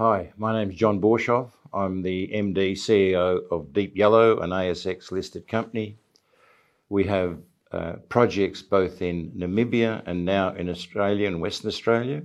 [0.00, 1.50] Hi, my name is John Borshoff.
[1.74, 5.98] I'm the MD CEO of Deep Yellow, an ASX listed company.
[6.88, 7.36] We have
[7.70, 12.22] uh, projects both in Namibia and now in Australia and Western Australia.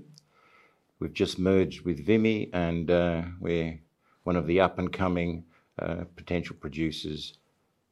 [0.99, 3.77] We've just merged with Vimy and uh, we're
[4.23, 5.43] one of the up and coming
[5.77, 7.33] uh, potential producers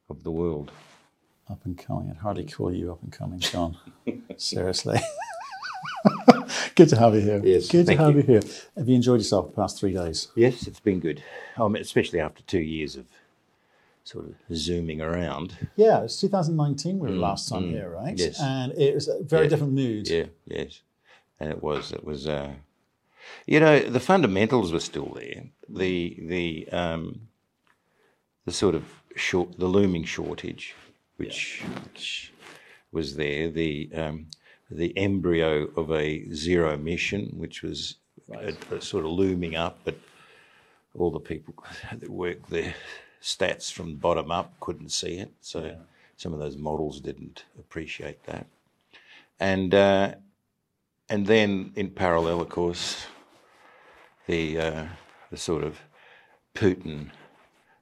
[0.08, 0.72] of the world.
[1.50, 2.08] Up and coming.
[2.10, 3.76] I'd hardly call you up and coming, John.
[4.38, 4.98] Seriously.
[6.74, 7.40] good to have you here.
[7.44, 8.20] Yes, good to have you.
[8.20, 8.26] you.
[8.26, 8.42] here.
[8.76, 10.28] Have you enjoyed yourself the past three days?
[10.34, 11.22] Yes, it's been good,
[11.56, 13.06] um, especially after two years of
[14.04, 15.68] sort of zooming around.
[15.76, 18.14] Yeah, it's 2019 we were last time here, right?
[18.14, 18.40] Mm, yes.
[18.40, 19.48] And it was a very Yeah.
[19.50, 20.08] different mood.
[20.08, 20.82] Yeah, yes,
[21.40, 21.92] and it was.
[21.92, 22.28] It was.
[22.28, 22.54] Uh,
[23.46, 25.44] you know, the fundamentals were still there.
[25.68, 27.28] The the um,
[28.44, 28.84] the sort of
[29.16, 30.74] short, the looming shortage,
[31.16, 32.32] which which
[32.92, 33.48] was there.
[33.50, 34.26] The um,
[34.70, 37.96] the embryo of a zero emission, which was
[38.32, 39.96] a, a sort of looming up, but
[40.98, 41.54] all the people
[41.92, 42.72] that worked the
[43.22, 45.32] stats from bottom up couldn't see it.
[45.40, 45.76] So
[46.16, 48.46] some of those models didn't appreciate that.
[49.40, 50.14] And uh,
[51.08, 53.06] and then in parallel, of course,
[54.26, 54.86] the uh,
[55.30, 55.80] the sort of
[56.54, 57.10] Putin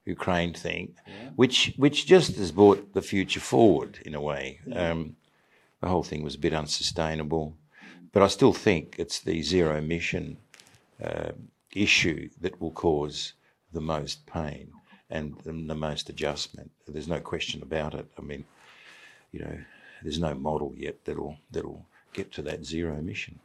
[0.07, 0.95] Ukraine thing,
[1.37, 4.61] which which just has brought the future forward in a way.
[4.75, 5.17] Um,
[5.83, 7.57] the whole thing was a bit unsustainable,
[8.13, 10.39] but I still think it's the zero emission
[11.05, 11.33] uh,
[11.75, 13.33] issue that will cause
[13.73, 14.71] the most pain
[15.11, 16.71] and the, most adjustment.
[16.87, 18.07] There's no question about it.
[18.17, 18.45] I mean,
[19.33, 19.59] you know,
[20.03, 23.41] there's no model yet that'll that'll get to that zero emission.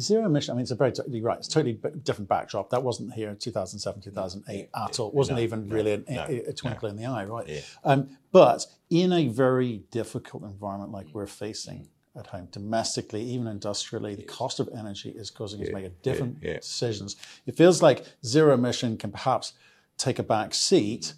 [0.00, 2.70] Zero emission, I mean, it's a very, you're right, it's a totally b- different backdrop.
[2.70, 5.08] That wasn't here in 2007, 2008 at all.
[5.08, 7.48] It wasn't No, even really a, no, a, a twinkle in the eye, right?
[7.48, 7.60] Yeah.
[7.84, 14.14] Um, but in a very difficult environment like we're facing at home, domestically, even industrially,
[14.14, 16.58] the cost of energy is causing us to make a different yeah.
[16.58, 17.16] decisions.
[17.46, 19.54] It feels like zero emission can perhaps
[19.96, 21.14] take a back seat.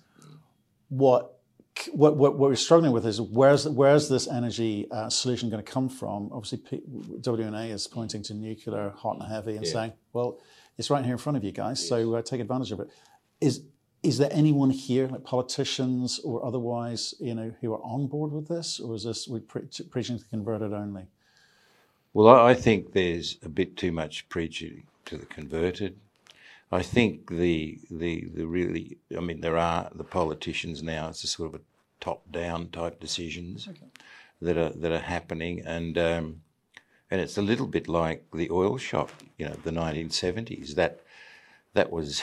[0.88, 1.39] What
[1.92, 5.70] what, what, what we're struggling with is where's where's this energy uh, solution going to
[5.70, 6.30] come from?
[6.32, 6.82] Obviously, P-
[7.20, 10.38] WNA is pointing to nuclear, hot and heavy, and saying, "Well,
[10.78, 12.88] it's right here in front of you guys, so uh, take advantage of it."
[13.40, 13.62] Is
[14.02, 18.48] is there anyone here, like politicians or otherwise, you know, who are on board with
[18.48, 21.06] this, or is this we pre- preaching to the converted only?
[22.12, 25.96] Well, I, I think there's a bit too much preaching to the converted.
[26.72, 31.08] I think the the the really, I mean, there are the politicians now.
[31.08, 31.64] It's a sort of a
[32.00, 33.68] top-down type decisions
[34.40, 36.42] that are that are happening, and um,
[37.10, 40.74] and it's a little bit like the oil shock, you know, the 1970s.
[40.74, 41.00] That
[41.74, 42.22] that was,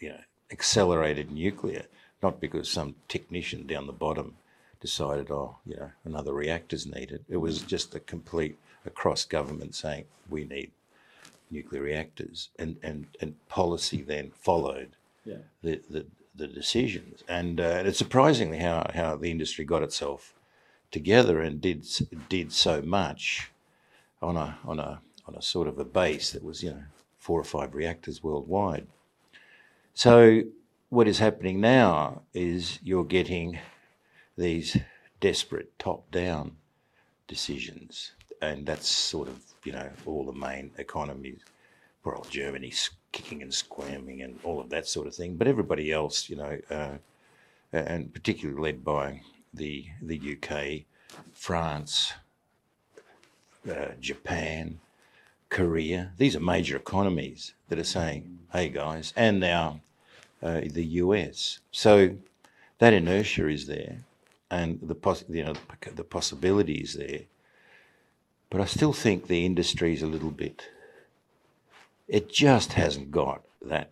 [0.00, 1.86] you know, accelerated nuclear,
[2.22, 4.36] not because some technician down the bottom
[4.80, 7.24] decided, oh, you know, another reactor's needed.
[7.28, 8.56] It was just a complete
[8.86, 10.70] across government saying we need
[11.50, 14.90] nuclear reactors, and and and policy then followed
[15.24, 15.38] Yeah.
[15.62, 20.34] the the, the decisions, and uh, it's surprisingly how how the industry got itself
[20.90, 21.86] together and did
[22.28, 23.50] did so much
[24.22, 26.82] on a on a on a sort of a base that was you know
[27.18, 28.86] four or five reactors worldwide.
[29.94, 30.42] So
[30.88, 33.58] what is happening now is you're getting
[34.36, 34.76] these
[35.20, 36.56] desperate top down
[37.28, 38.12] decisions,
[38.42, 41.40] and that's sort of you know all the main economies.
[42.04, 42.70] Poor old Germany
[43.12, 46.58] kicking and squirming and all of that sort of thing, but everybody else, you know,
[46.70, 46.98] uh,
[47.72, 49.22] and particularly led by
[49.54, 50.84] the the UK,
[51.32, 52.12] France,
[53.70, 54.80] uh, Japan,
[55.48, 56.12] Korea.
[56.18, 59.80] These are major economies that are saying, "Hey guys," and now
[60.42, 61.60] uh, the US.
[61.72, 62.16] So
[62.80, 64.04] that inertia is there,
[64.50, 65.54] and the poss- you know
[65.94, 67.22] the possibility is there.
[68.50, 70.68] But I still think the industry is a little bit.
[72.08, 73.90] It just hasn't got that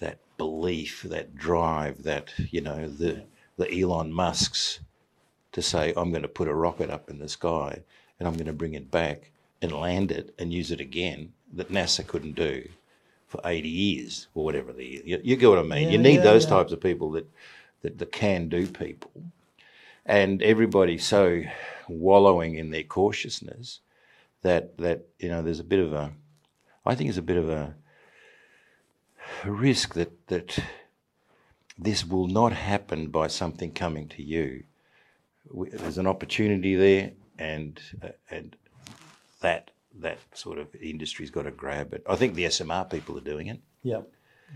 [0.00, 3.24] that belief, that drive, that you know the
[3.56, 4.80] the Elon Musk's
[5.52, 7.82] to say I'm going to put a rocket up in the sky
[8.18, 11.70] and I'm going to bring it back and land it and use it again that
[11.70, 12.68] NASA couldn't do
[13.26, 15.90] for 80 years or whatever the you, you get what I mean.
[15.90, 16.50] you need yeah, those yeah.
[16.50, 17.26] types of people that
[17.82, 19.10] that the can do people,
[20.04, 21.42] and everybody's so
[21.88, 23.80] wallowing in their cautiousness
[24.42, 26.12] that that you know there's a bit of a
[26.84, 27.74] I think it's a bit of a,
[29.44, 30.58] a risk that that
[31.78, 34.64] this will not happen by something coming to you.
[35.52, 38.56] There's an opportunity there, and uh, and
[39.40, 42.04] that that sort of industry's got to grab it.
[42.08, 43.60] I think the SMR people are doing it.
[43.82, 44.02] Yeah.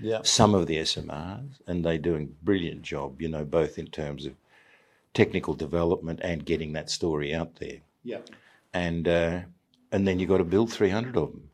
[0.00, 0.20] Yeah.
[0.22, 3.20] Some of the SMRs, and they're doing a brilliant job.
[3.20, 4.34] You know, both in terms of
[5.14, 7.78] technical development and getting that story out there.
[8.02, 8.18] Yeah.
[8.72, 9.40] And uh,
[9.92, 11.48] and then you've got to build 300 of them.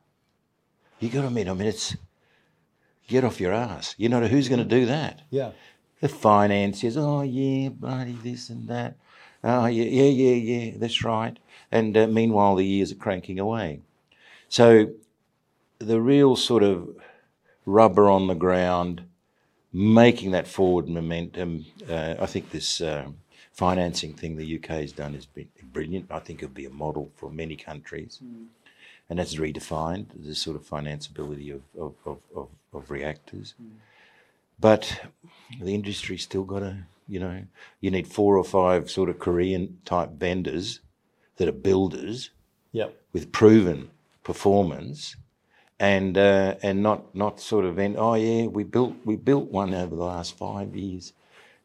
[1.00, 1.96] You got to mean, I mean, it's
[3.08, 3.94] get off your ass.
[3.98, 5.22] You know who's going to do that?
[5.30, 5.52] Yeah.
[6.00, 6.96] The financiers.
[6.96, 8.96] Oh yeah, bloody this and that.
[9.42, 10.72] Oh yeah, yeah, yeah, yeah.
[10.76, 11.38] That's right.
[11.72, 13.80] And uh, meanwhile, the years are cranking away.
[14.48, 14.90] So
[15.78, 16.96] the real sort of
[17.64, 19.02] rubber on the ground,
[19.72, 21.64] making that forward momentum.
[21.88, 23.06] Uh, I think this uh,
[23.52, 26.10] financing thing the UK has done has been brilliant.
[26.10, 28.20] I think it'll be a model for many countries.
[28.22, 28.46] Mm.
[29.10, 33.54] And that's redefined the sort of financeability of, of, of, of, of reactors.
[33.62, 33.72] Mm.
[34.58, 35.00] But
[35.60, 36.76] the industry's still got to,
[37.08, 37.42] you know,
[37.80, 40.80] you need four or five sort of Korean type vendors
[41.36, 42.30] that are builders
[42.72, 42.96] yep.
[43.12, 43.90] with proven
[44.22, 45.16] performance
[45.80, 49.72] and uh, and not not sort of end, oh yeah we built we built one
[49.72, 51.14] over the last five years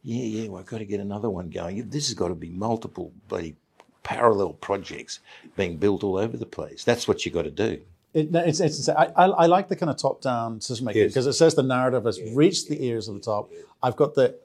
[0.01, 2.49] yeah yeah well, I've got to get another one going this has got to be
[2.49, 3.57] multiple bloody
[4.05, 5.19] parallel projects
[5.57, 7.81] being built all over the place that's what you got to do
[8.15, 11.35] it, it's, it's, I, I, like the kind of top-down decision making because yes.
[11.35, 13.51] it says the narrative has reached the ears of the top.
[13.83, 14.37] I've got the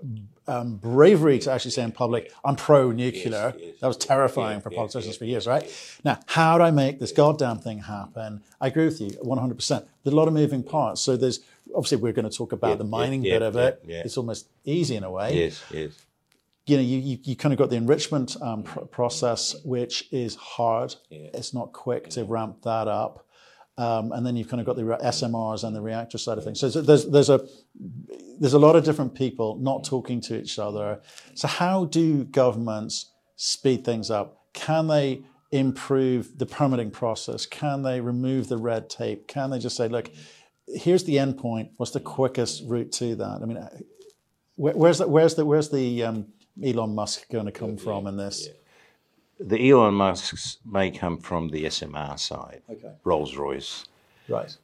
[0.48, 3.54] um, bravery to actually say in public, I'm pro-nuclear.
[3.54, 3.74] Yes, yes.
[3.80, 5.72] That was terrifying for politicians for years, right?
[6.02, 8.42] Now, how do I make this goddamn thing happen?
[8.60, 9.68] I agree with you 100%.
[9.68, 11.00] There's a lot of moving parts.
[11.00, 11.38] So there's,
[11.72, 13.80] obviously we're going to talk about the mining bit of it.
[13.86, 15.44] It's almost easy in a way.
[15.44, 16.06] Yes, yes
[16.70, 20.36] you know, you, you, you, kind of got the enrichment um, pr- process, which is
[20.36, 20.94] hard.
[21.10, 21.30] Yeah.
[21.34, 23.26] It's not quick to ramp that up.
[23.76, 26.60] Um, and then you've kind of got the SMRs and the reactor side of things.
[26.60, 27.40] So there's there's a
[28.38, 31.00] there's a lot of different people not talking to each other.
[31.34, 34.44] So how do governments speed things up?
[34.52, 37.46] Can they improve the permitting process?
[37.46, 39.26] Can they remove the red tape?
[39.26, 40.10] Can they just say, look,
[40.66, 41.70] here's the end point.
[41.76, 43.40] What's the quickest route to that?
[43.42, 43.66] I mean,
[44.56, 46.26] where's the where's the where's the um,
[46.62, 48.48] Elon Musk going to come from in this?
[48.48, 48.54] Yeah
[49.40, 52.92] the Elon Musks may come from the SMR side, okay.
[53.04, 53.86] Rolls Royce,
[54.28, 54.54] right,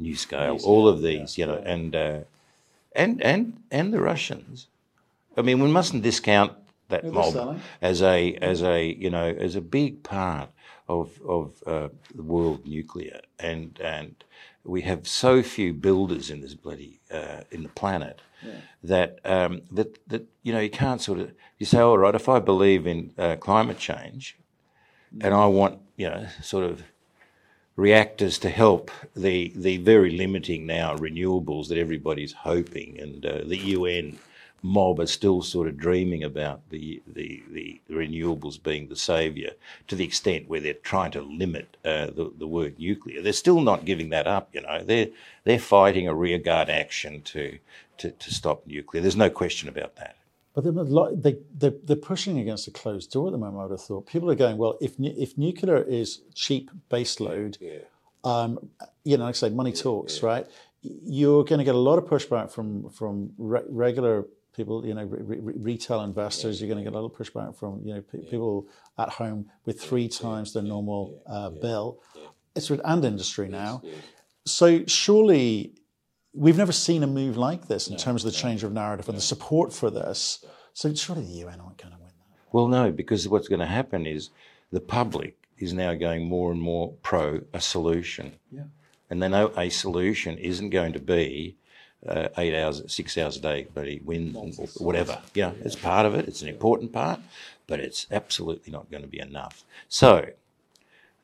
[0.00, 1.72] NuScale, all of these, yeah, you know, yeah.
[1.72, 2.18] and uh,
[2.94, 4.68] and and and the Russians.
[5.36, 6.52] I mean, we mustn't discount
[6.88, 10.48] that mob as a as a you know as a big part
[10.88, 14.24] of of uh, the world nuclear, and and
[14.64, 18.52] we have so few builders in this bloody uh, in the planet yeah.
[18.82, 22.28] that um, that that you know you can't sort of you say all right if
[22.28, 24.36] I believe in uh, climate change
[25.20, 26.82] and I want you know sort of
[27.76, 33.58] reactors to help the the very limiting now renewables that everybody's hoping and uh, the
[33.58, 34.18] UN
[34.66, 39.50] mob are still sort of dreaming about the, the, the renewables being the saviour
[39.86, 43.22] to the extent where they're trying to limit uh, the, the word nuclear.
[43.22, 44.82] They're still not giving that up, you know.
[44.82, 45.08] They're,
[45.44, 47.58] they're fighting a rearguard action to,
[47.98, 49.02] to, to stop nuclear.
[49.02, 50.16] There's no question about that.
[50.54, 53.72] But they're, they, they're, they're pushing against a closed door at the moment, I would
[53.72, 54.06] have thought.
[54.06, 57.80] People are going, well, if, if nuclear is cheap baseload, yeah.
[58.24, 58.70] um,
[59.04, 60.26] you know, like I say, money talks, yeah.
[60.26, 60.46] right?
[60.82, 64.26] You're going to get a lot of pushback from, from re- regular
[64.56, 67.82] people, you know, re- re- retail investors, you're going to get a little pushback from,
[67.84, 68.66] you know, p- people
[68.96, 72.00] at home with three times their normal uh, bill.
[72.54, 73.82] It's with, and industry now.
[74.46, 75.74] So surely
[76.36, 79.08] we've never seen a move like this in no, terms of the change of narrative
[79.08, 80.44] and the support for this.
[80.74, 82.52] So surely the UN aren't going to win that.
[82.52, 84.30] Well, no, because what's going to happen is
[84.70, 88.34] the public is now going more and more pro a solution.
[88.50, 88.64] Yeah.
[89.08, 91.56] And they know a solution isn't going to be
[92.06, 95.18] uh, eight hours, six hours a day, but he wins or whatever.
[95.34, 96.28] Yeah, it's part of it.
[96.28, 97.20] It's an important part,
[97.66, 99.64] but it's absolutely not going to be enough.
[99.88, 100.26] So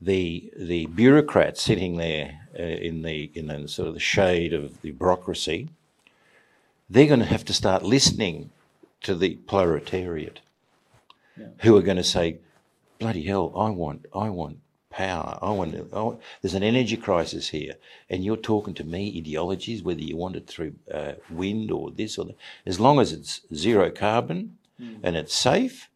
[0.05, 4.81] the the bureaucrats sitting there uh, in the in the sort of the shade of
[4.83, 5.69] the bureaucracy,
[6.91, 8.51] they're going to have to start listening
[9.03, 10.41] to the proletariat,
[11.37, 11.47] yeah.
[11.63, 12.39] who are going to say,
[12.99, 14.59] "Bloody hell, I want I want
[14.91, 15.39] power.
[15.41, 17.75] I want, I want, there's an energy crisis here,
[18.11, 22.19] and you're talking to me ideologies, whether you want it through uh, wind or this
[22.19, 22.37] or that.
[22.67, 24.99] As long as it's zero carbon mm.
[25.03, 25.89] and it's safe,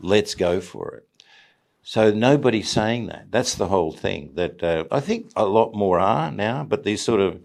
[0.00, 1.07] let's go for it.
[1.88, 3.28] So nobody's saying that.
[3.30, 4.32] That's the whole thing.
[4.34, 7.40] That uh, I think a lot more are now, but these sort of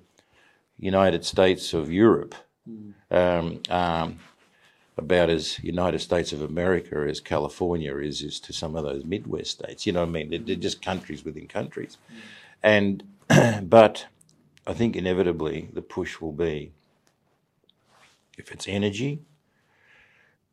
[0.77, 2.35] United States of Europe
[2.69, 2.93] mm.
[3.09, 4.19] um, um,
[4.97, 9.51] about as United States of America as California is is to some of those Midwest
[9.51, 9.85] states.
[9.85, 10.29] You know what I mean?
[10.29, 11.97] They're, they're just countries within countries.
[12.11, 13.03] Mm.
[13.29, 14.07] And but
[14.67, 16.73] I think inevitably the push will be
[18.37, 19.21] if it's energy,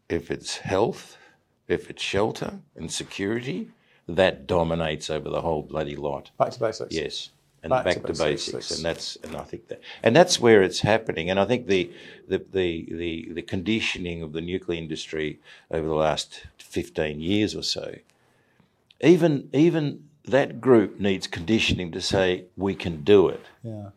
[0.09, 1.18] if it's health,
[1.66, 3.73] if it's shelter and security,
[4.17, 6.31] that dominates over the whole bloody lot.
[6.38, 6.95] Back to basics.
[6.95, 7.31] Yes
[7.62, 8.52] and back, back to, to basics.
[8.52, 8.76] basics.
[8.76, 11.31] And that's and I think that and that's where it's happening.
[11.31, 11.90] And I think the
[12.29, 15.40] the, the the the conditioning of the nuclear industry
[15.71, 17.97] over the last fifteen years or so,
[19.00, 23.45] even even that group needs conditioning to say we can do it.
[23.62, 23.90] Yeah.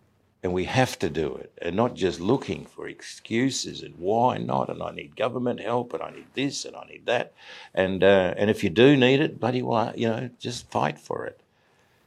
[0.43, 4.69] And we have to do it, and not just looking for excuses and why not,
[4.69, 7.33] and I need government help, and I need this, and I need that,
[7.73, 11.25] and uh, and if you do need it, bloody well, you know, just fight for
[11.25, 11.39] it.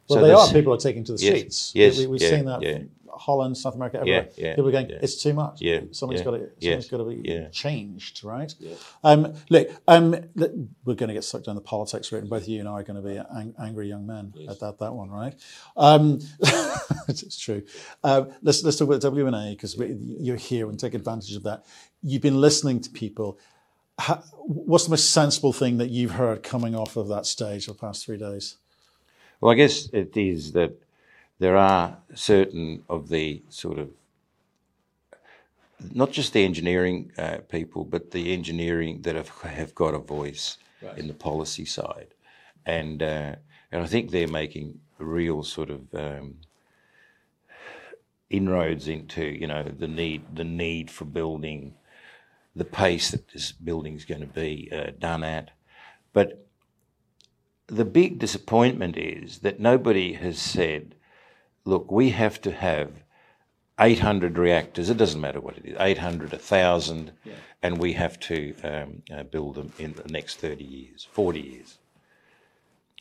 [0.09, 0.49] Well, So they are.
[0.53, 1.73] People are taking to the Yes, streets.
[1.75, 2.63] yes, we, we've yeah, seen that.
[2.63, 2.79] yeah.
[3.19, 4.29] Holland, South America, everywhere.
[4.37, 4.91] yeah, People are going.
[4.91, 4.99] yeah.
[5.01, 5.63] It's too much.
[5.63, 6.39] Yeah, something's yeah, got to.
[6.41, 7.49] Something's yes, got to be yeah.
[7.49, 8.55] changed, right?
[9.03, 10.11] Um, look, um,
[10.85, 12.83] we're going to get sucked down the politics route, and both you and I are
[12.83, 15.35] going to be ang- angry young men at that that one, right?
[15.79, 16.21] Um,
[17.09, 17.63] it's, it's true.
[18.05, 21.65] Um, let's let's talk about WNA because you're here and take advantage of that.
[22.03, 23.39] You've been listening to people.
[23.99, 27.73] How, what's the most sensible thing that you've heard coming off of that stage the
[27.73, 28.59] past three days?
[29.41, 30.73] Well, I guess it is that
[31.39, 33.91] there are certain of the sort of
[35.93, 40.57] not just the engineering uh, people, but the engineering that have, have got a voice
[40.97, 42.09] in the policy side,
[42.65, 43.37] and uh,
[43.71, 46.37] and I think they're making real sort of um,
[48.31, 51.75] inroads into you know the need the need for building
[52.55, 55.51] the pace that this building is going to be uh, done at,
[56.13, 56.46] but
[57.67, 60.95] the big disappointment is that nobody has said,
[61.65, 63.03] look, we have to have
[63.79, 67.13] 800 reactors, it doesn't matter what it is, 800, 1,000,
[67.63, 71.79] and we have to um, uh, build them in the next 30 years, 40 years.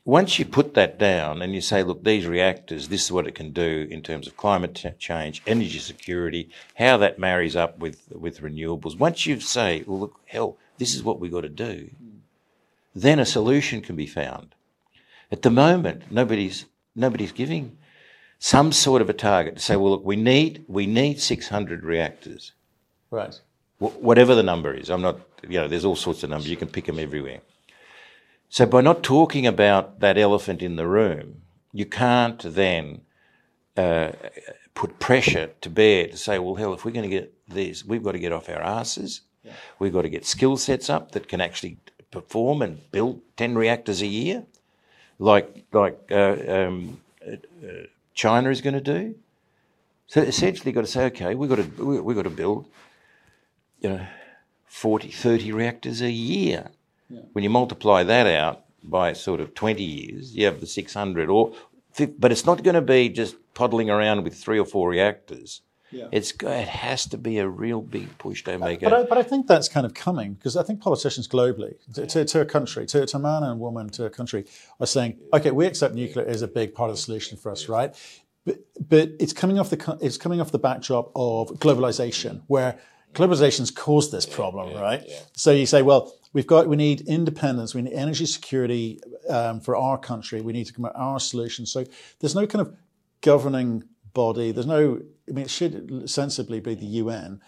[0.04, 3.34] Once you put that down and you say, look, these reactors, this is what it
[3.34, 8.42] can do in terms of climate change, energy security, how that marries up with, with
[8.42, 9.00] renewables.
[9.00, 11.90] Once you say, well, look, hell, this is what we've got to do,
[12.96, 14.56] then a solution can be found.
[15.32, 17.78] At the moment, nobody's nobody's giving
[18.40, 22.54] some sort of a target to say, well, look, we need we need 600 reactors,
[23.12, 23.40] Right.
[23.80, 24.90] wh- whatever the number is.
[24.90, 26.50] I'm not, you know, there's all sorts of numbers.
[26.50, 27.42] You can pick them everywhere.
[28.50, 31.42] So by not talking about that elephant in the room,
[31.74, 33.02] you can't then
[33.76, 34.12] uh,
[34.76, 38.04] put pressure to bear to say, well, hell, if we're going to get these, we've
[38.04, 39.22] got to get off our asses.
[39.80, 41.78] We've got to get skill sets up that can actually
[42.20, 44.44] perform and build 10 reactors a year,
[45.20, 47.36] like, like uh, um, uh,
[48.14, 49.16] China is going to do.
[50.08, 52.66] So essentially, you've got to say, okay, we've got to, we- we've got to build,
[53.82, 54.06] you know,
[54.68, 56.70] 40, 30 reactors a year.
[57.34, 61.54] When you multiply that out by sort of 20 years, you have the 600 or,
[62.18, 65.62] but it's not going to be just toddling around with three or four reactors.
[65.92, 66.08] Yeah.
[66.12, 68.96] It's it has to be a real big push to make But it.
[68.96, 72.26] I, but I think that's kind of coming because I think politicians globally, to, to,
[72.26, 74.46] to a country, to, to a man and a woman, to a country,
[74.80, 77.70] are saying, okay, we accept nuclear is a big part of the solution for us,
[77.70, 77.96] right?
[78.46, 78.58] But,
[78.90, 82.78] but it's coming off the it's coming off the backdrop of globalization, where
[83.14, 85.04] globalization's caused this problem, right?
[85.34, 89.00] So you say, well, we've got we need independence, we need energy security
[89.30, 91.66] um, for our country, we need to come up with our solution.
[91.66, 91.86] So
[92.20, 92.76] there's no kind of
[93.22, 94.52] governing body.
[94.52, 95.02] There's no.
[95.28, 97.42] I mean, it should sensibly be the UN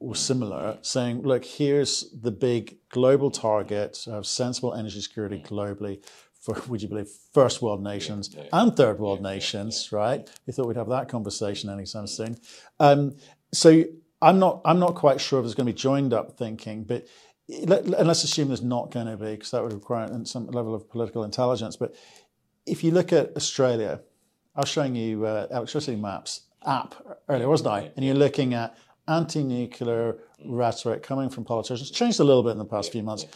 [0.00, 6.02] or, similar, saying, "Look, here's the big global target of sensible energy security globally."
[6.40, 10.28] For would you believe first world nations and third world nations, right?
[10.46, 12.38] We thought we'd have that conversation anytime soon.
[12.80, 13.14] Um,
[13.52, 13.84] so
[14.22, 17.06] I'm not I'm not quite sure if there's going to be joined up thinking, but
[17.66, 20.74] let, and let's assume there's not going to be because that would require some level
[20.74, 21.76] of political intelligence.
[21.76, 21.94] But
[22.66, 24.00] if you look at Australia,
[24.54, 26.94] I was showing you uh, electricity maps app
[27.28, 27.90] earlier, wasn't I?
[27.96, 28.76] And you're looking at
[29.08, 31.90] anti-nuclear rhetoric coming from politicians.
[31.90, 33.26] Changed a little bit in the past few months.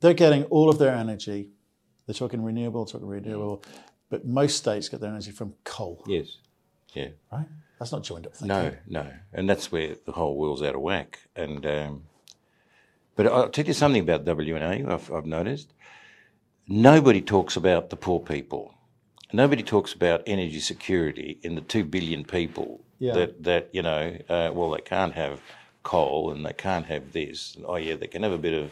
[0.00, 1.50] They're getting all of their energy.
[2.06, 3.62] They're talking renewable, talking renewable,
[4.10, 6.02] but most states get their energy from coal.
[6.06, 6.38] yes.
[6.94, 7.08] Yeah.
[7.32, 7.46] Right?
[7.78, 8.48] That's not joined up thinking.
[8.48, 11.18] No, no, and that's where the whole world's out of whack.
[11.34, 12.02] And um,
[13.16, 14.88] but I'll tell you something about WNA.
[14.88, 15.72] I've, I've noticed
[16.68, 18.74] nobody talks about the poor people.
[19.32, 23.14] Nobody talks about energy security in the two billion people Yeah.
[23.14, 24.16] that that you know.
[24.28, 25.40] Uh, well, they can't have
[25.82, 27.56] coal and they can't have this.
[27.66, 28.70] Oh yeah, they can have a bit of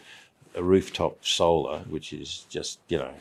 [0.54, 3.14] a rooftop solar, which is just you know,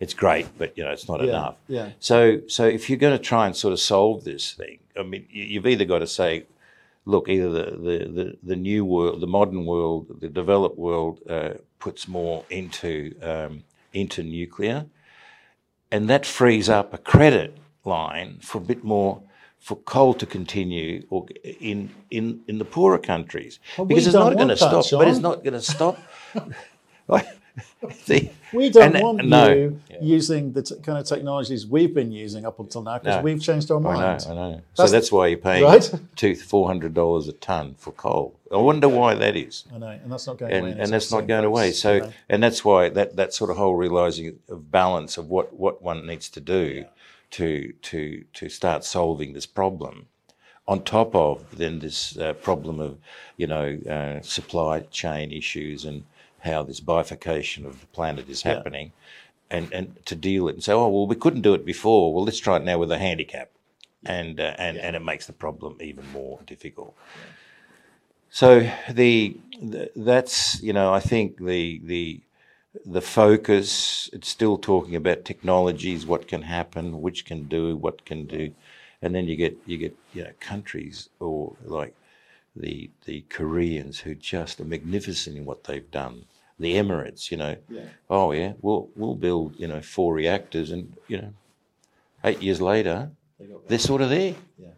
[0.00, 1.56] it's great, but you know, it's not Yeah, enough.
[1.68, 1.90] yeah.
[2.00, 5.26] So, so if you're going to try and sort of solve this thing, I mean,
[5.30, 6.44] you- you've either got to say,
[7.06, 11.54] look, either the, the, the, the new world, the modern world, the developed world uh,
[11.78, 14.84] puts more into um, into nuclear,
[15.90, 19.22] and that frees up a credit line for a bit more
[19.58, 21.26] for coal to continue or
[21.60, 24.84] in in in the poorer countries Well, because it's don't not going to stop.
[24.92, 25.98] But it's not going to stop.
[28.04, 29.48] See, We don't and- want no.
[29.52, 33.22] you using the t- kind of technologies we've been using up until now because No.
[33.22, 33.98] we've changed our I mind.
[34.26, 34.60] know, I know.
[34.74, 35.90] so That's- that's why you're paying Right?
[36.16, 38.34] two, four hundred dollars a ton for coal.
[38.52, 40.76] I wonder why that is, I know, and that's not going and away.
[40.78, 41.72] and that's not going away.
[41.72, 45.82] So, and that's why that that sort of whole realizing of balance of what what
[45.82, 46.84] one needs to do
[47.32, 50.06] to to to start solving this problem
[50.68, 52.98] on top of then this uh, problem of,
[53.36, 56.02] you know, uh, supply chain issues and
[56.46, 58.92] how this bifurcation of the planet is happening,
[59.50, 62.14] and and to deal it and say, oh well, we couldn't do it before.
[62.14, 63.50] Well, let's try it now with a handicap,
[64.04, 66.96] and uh, and and it makes the problem even more difficult.
[68.30, 72.20] So the, the that's you know I think the the
[72.84, 78.26] the focus it's still talking about technologies, what can happen, which can do, what can
[78.26, 78.52] do,
[79.00, 81.94] and then you get you get you know countries or like
[82.54, 86.24] the the Koreans who just are magnificent in what they've done.
[86.58, 87.82] The Emirates, you know, Yeah.
[88.08, 91.32] oh yeah, we'll we'll build you know four reactors, and you know,
[92.24, 93.10] eight years later
[93.68, 94.68] they're sort of there, Yeah.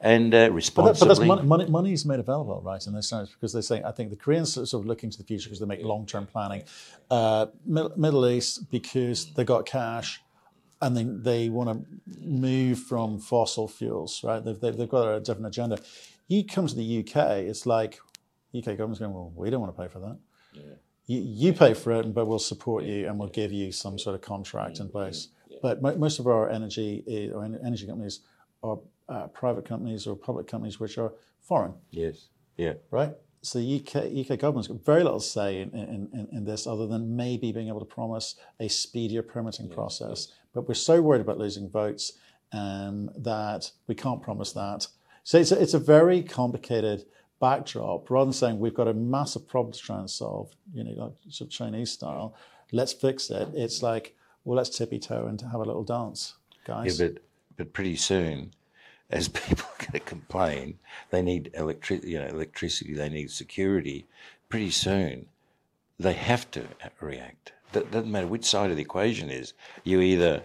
[0.00, 0.98] and uh, But, that, responsibly.
[1.00, 2.86] but that's money, money, money is made available, right?
[2.86, 5.16] And this sense, because they say I think the Koreans are sort of looking to
[5.16, 6.64] the future because they make long term planning.
[7.10, 10.20] Uh, Mid- Middle East because they got cash
[10.82, 11.86] and they, they want to
[12.20, 14.44] move from fossil fuels, right?
[14.44, 15.78] They've, they've, they've got a different agenda.
[16.28, 17.16] You come to the UK,
[17.48, 17.98] it's like
[18.54, 20.18] UK government's going, well, we don't want to pay for that.
[21.06, 24.14] You, you pay for it, but we'll support you and we'll give you some sort
[24.14, 25.28] of contract in place.
[25.62, 28.20] But mo- most of our energy is, or energy companies
[28.62, 33.12] are uh, private companies or public companies which are foreign, yes, yeah, right?
[33.42, 36.86] So the UK, UK government's got very little say in, in, in, in this other
[36.86, 40.28] than maybe being able to promise a speedier permitting process.
[40.54, 42.14] But we're so worried about losing votes
[42.52, 44.86] um, that we can't promise that.
[45.24, 47.04] So it's a, it's a very complicated
[47.44, 48.08] backdrop.
[48.08, 51.12] Rather than saying we've got a massive problem to try and solve, you know, like
[51.28, 52.34] sort of Chinese style,
[52.72, 53.48] let's fix it.
[53.54, 56.34] It's like, well, let's tippy toe and have a little dance,
[56.64, 56.98] guys.
[56.98, 57.06] yeah.
[57.06, 57.22] But
[57.56, 58.52] but pretty soon,
[59.10, 60.78] as people are going to complain,
[61.10, 62.12] they need electricity.
[62.12, 62.94] You know, electricity.
[62.94, 64.06] They need security.
[64.48, 65.26] Pretty soon,
[65.98, 66.64] they have to
[67.00, 67.52] react.
[67.72, 69.52] That doesn't matter which side of the equation is.
[69.82, 70.42] You either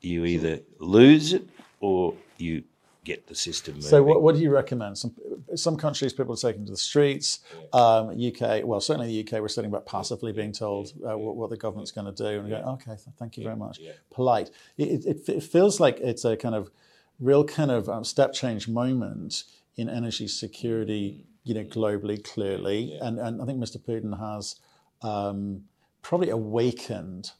[0.00, 1.46] you either lose it
[1.80, 2.62] or you
[3.04, 3.88] get the system moving.
[3.88, 4.98] So, what, what do you recommend?
[4.98, 5.14] Some
[5.54, 7.40] some countries, people are taking to the streets.
[7.72, 11.50] Um, UK, well, certainly the UK, we're sitting about passively being told uh, what, what
[11.50, 13.80] the government's going to do, and we go, okay, th- thank you very much.
[14.10, 14.50] Polite.
[14.76, 16.70] It, it, it feels like it's a kind of
[17.18, 19.44] real kind of um, step change moment
[19.76, 23.78] in energy security, you know, globally, clearly, and and I think Mr.
[23.78, 24.56] Putin has
[25.02, 25.64] um,
[26.02, 27.32] probably awakened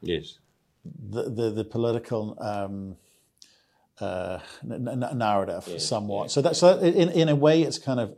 [0.00, 0.38] yes.
[0.84, 2.96] the the, the political um,
[4.00, 4.38] uh,
[4.70, 6.30] n- n- narrative somewhat.
[6.30, 8.14] So that so in in a way, it's kind of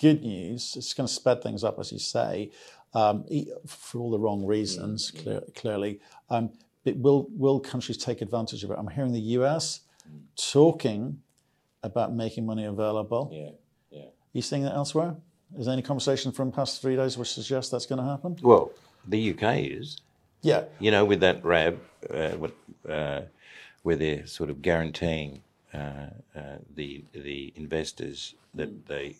[0.00, 0.74] good news.
[0.76, 2.50] It's going to sped things up, as you say,
[2.94, 5.10] um, e- for all the wrong reasons.
[5.10, 6.50] Clear, clearly, um,
[6.84, 8.76] but will will countries take advantage of it?
[8.78, 9.80] I'm hearing the U.S.
[10.36, 11.20] talking
[11.82, 13.30] about making money available.
[13.32, 13.50] Yeah.
[13.98, 14.08] Yeah.
[14.32, 15.16] you seeing that elsewhere?
[15.58, 18.36] Is there any conversation from the past three days which suggests that's going to happen?
[18.42, 18.72] Well,
[19.06, 19.98] the UK is.
[20.42, 20.64] Yeah.
[20.78, 21.78] you know, with that RAB,
[22.12, 22.52] uh, what,
[22.88, 23.22] uh,
[23.88, 25.30] where they're sort of guaranteeing
[25.72, 26.90] uh, uh, the
[27.28, 29.16] the investors that they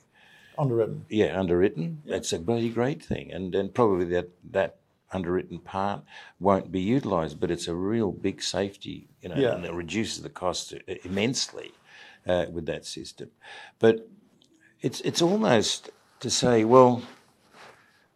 [0.58, 1.04] Underwritten.
[1.08, 2.02] yeah underwritten.
[2.12, 4.72] That's a bloody great thing, and and probably that that
[5.16, 6.00] underwritten part
[6.38, 9.54] won't be utilised, but it's a real big safety, you know, Yeah.
[9.54, 10.74] and it reduces the cost
[11.08, 11.70] immensely
[12.26, 13.28] uh, with that system.
[13.78, 13.94] But
[14.86, 16.92] it's it's almost to say, well,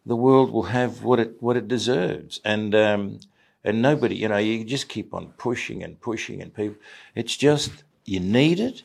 [0.04, 3.02] the world will have what it what it deserves, and um,
[3.64, 6.76] and nobody, you know, you just keep on pushing and pushing, and people,
[7.14, 7.70] it's just
[8.04, 8.82] you need it,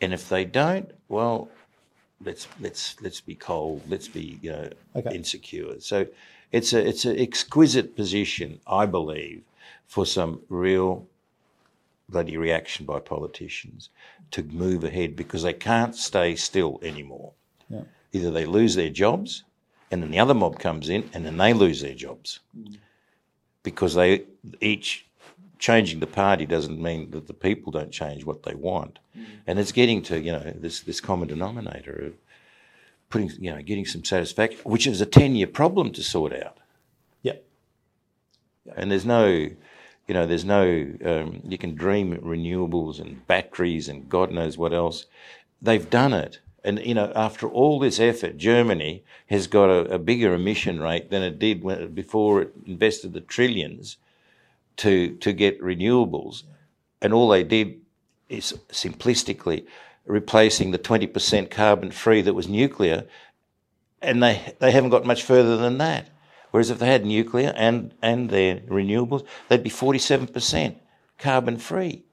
[0.00, 1.48] and if they don't, well,
[2.24, 5.14] let's let's let's be cold, let's be you know Okay.
[5.14, 5.80] insecure.
[5.80, 6.06] So
[6.52, 9.42] it's a it's an exquisite position, I believe,
[9.86, 11.06] for some real
[12.08, 13.90] bloody reaction by politicians
[14.30, 17.32] to move ahead because they can't stay still anymore.
[17.68, 17.82] Yeah.
[18.12, 19.42] Either they lose their jobs,
[19.90, 22.76] and then the other mob comes in, and then they lose their jobs mm.
[23.66, 24.22] Because they
[24.60, 25.06] each
[25.58, 29.00] changing the party doesn't mean that the people don't change what they want,
[29.46, 32.12] and it's getting to you know this this common denominator of
[33.10, 36.58] putting you know getting some satisfaction, which is a ten year problem to sort out.
[37.22, 37.38] Yeah.
[38.76, 40.64] And there's no, you know, there's no,
[41.04, 45.06] um, you can dream renewables and batteries and God knows what else.
[45.62, 46.40] They've done it.
[46.66, 51.10] And, you know, after all this effort, Germany has got a, a bigger emission rate
[51.10, 53.98] than it did when, before it invested the trillions
[54.78, 56.42] to, to get renewables.
[57.00, 57.80] And all they did
[58.28, 59.64] is simplistically
[60.06, 63.06] replacing the 20% carbon free that was nuclear.
[64.02, 66.08] And they, they haven't got much further than that.
[66.50, 70.74] Whereas if they had nuclear and, and their renewables, they'd be 47%
[71.16, 72.05] carbon free.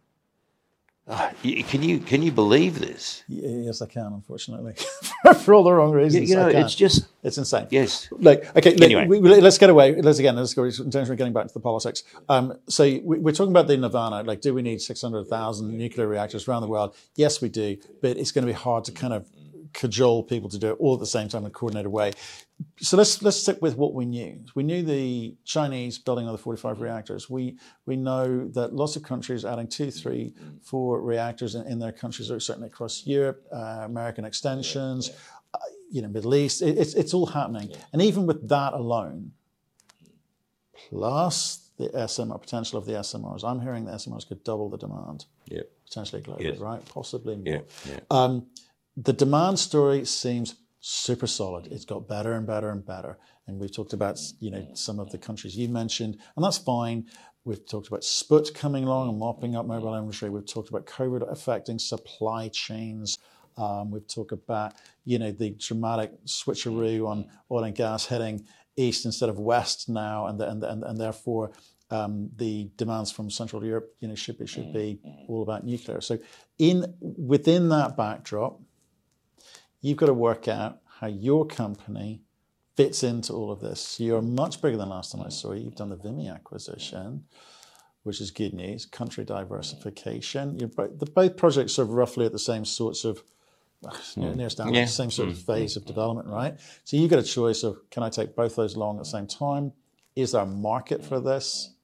[1.06, 3.26] Uh, can you can you believe this?
[3.28, 4.06] Yes, I can.
[4.06, 4.74] Unfortunately,
[5.42, 6.30] for all the wrong reasons.
[6.30, 7.68] You know, it's just it's insane.
[7.72, 8.08] Yes.
[8.12, 9.08] Like okay, anyway.
[9.08, 10.02] we, let's get away.
[10.02, 10.38] Let's again.
[10.38, 10.63] Let's go.
[10.63, 12.04] In terms of getting back to the politics.
[12.30, 14.24] Um, so we, we're talking about the nirvana.
[14.24, 16.96] Like, do we need six hundred thousand nuclear reactors around the world?
[17.16, 17.76] Yes, we do.
[18.02, 19.30] But it's going to be hard to kind of
[19.73, 22.12] cajole people to do it all at the same time in a coordinated way.
[22.79, 24.39] So let's let's stick with what we knew.
[24.55, 27.29] We knew the Chinese building another 45 reactors.
[27.29, 31.91] We we know that lots of countries adding two, three, four reactors in, in their
[31.91, 35.12] countries, or certainly across Europe, uh, American extensions,
[35.53, 35.57] uh,
[35.91, 36.62] you know, Middle East.
[36.62, 37.71] It, it's it's all happening.
[37.91, 39.31] And even with that alone,
[40.89, 45.25] plus the SMR potential of the SMRs, I'm hearing the SMRs could double the demand.
[45.45, 45.69] Yep.
[45.86, 46.83] Potentially globally, right?
[46.86, 47.45] Possibly more.
[47.45, 47.59] Yeah.
[47.89, 47.99] yeah.
[48.09, 48.47] Um,
[48.95, 51.67] the demand story seems super solid.
[51.67, 53.17] It's got better and better and better.
[53.47, 57.06] And we've talked about, you know, some of the countries you mentioned, and that's fine.
[57.45, 60.29] We've talked about SPUT coming along and mopping up mobile industry.
[60.29, 63.17] We've talked about COVID affecting supply chains.
[63.58, 68.45] Um, we've talked about, you know, the dramatic switcheroo on oil and gas heading
[68.77, 71.51] east instead of west now, and and and, and therefore
[71.91, 76.01] um, the demands from Central Europe, you know, should be should be all about nuclear.
[76.01, 76.17] So,
[76.58, 78.60] in within that backdrop,
[79.84, 82.22] you've got to work out how your company
[82.76, 84.00] fits into all of this.
[84.00, 85.65] You're much bigger than last time I saw you.
[85.65, 87.26] You've done the Vimy acquisition,
[88.02, 88.86] which is good news.
[88.86, 90.58] Country diversification.
[90.58, 93.22] You're both, the both projects are roughly at the same sorts of
[93.82, 94.38] well, near, hmm.
[94.38, 94.86] near standard, Yeah.
[94.86, 95.41] same sort of hmm.
[95.41, 96.58] phase of development, right?
[96.86, 99.28] So you get a choice of can I take both those along at the same
[99.28, 99.74] time?
[100.15, 101.76] Is there a market for this?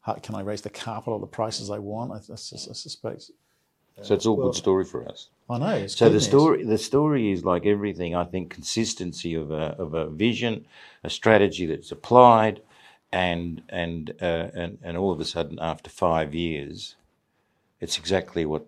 [0.00, 2.12] How, can I raise the capital at the prices I want?
[2.12, 3.30] I, I, I suspect.
[4.02, 5.28] So it's all good story for us.
[5.48, 5.86] I know.
[5.86, 8.14] So the story, the story is like everything.
[8.14, 10.66] I think consistency of a of a vision,
[11.04, 12.60] a strategy that's applied,
[13.12, 16.96] and and uh, and and all of a sudden, after five years,
[17.80, 18.66] it's exactly what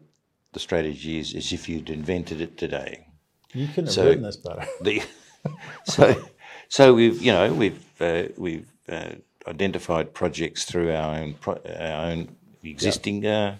[0.52, 1.34] the strategy is.
[1.34, 3.06] As if you'd invented it today.
[3.52, 4.66] You couldn't have so- written this better.
[4.80, 5.02] The
[5.84, 6.24] so
[6.68, 9.12] so we've you know we've uh, we've uh,
[9.48, 12.28] identified projects through our own pro- our own
[12.62, 13.56] existing uh,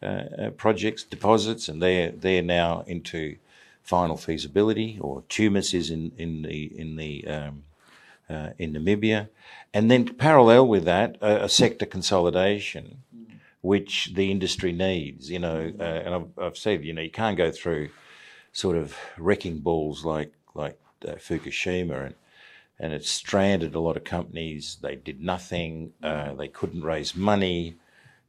[0.00, 3.36] uh, uh, projects deposits, and they're they're now into
[3.82, 7.64] final feasibility, or Tumas is in in the in the um,
[8.30, 9.28] uh, in Namibia,
[9.74, 13.02] and then parallel with that, a, a sector consolidation,
[13.60, 15.32] which the industry needs.
[15.32, 17.88] You know, uh, and I've, I've said, you know, you can't go through
[18.52, 22.14] sort of wrecking balls like like uh, Fukushima, and
[22.78, 24.76] and it stranded a lot of companies.
[24.80, 25.92] They did nothing.
[26.00, 27.74] They couldn't raise money.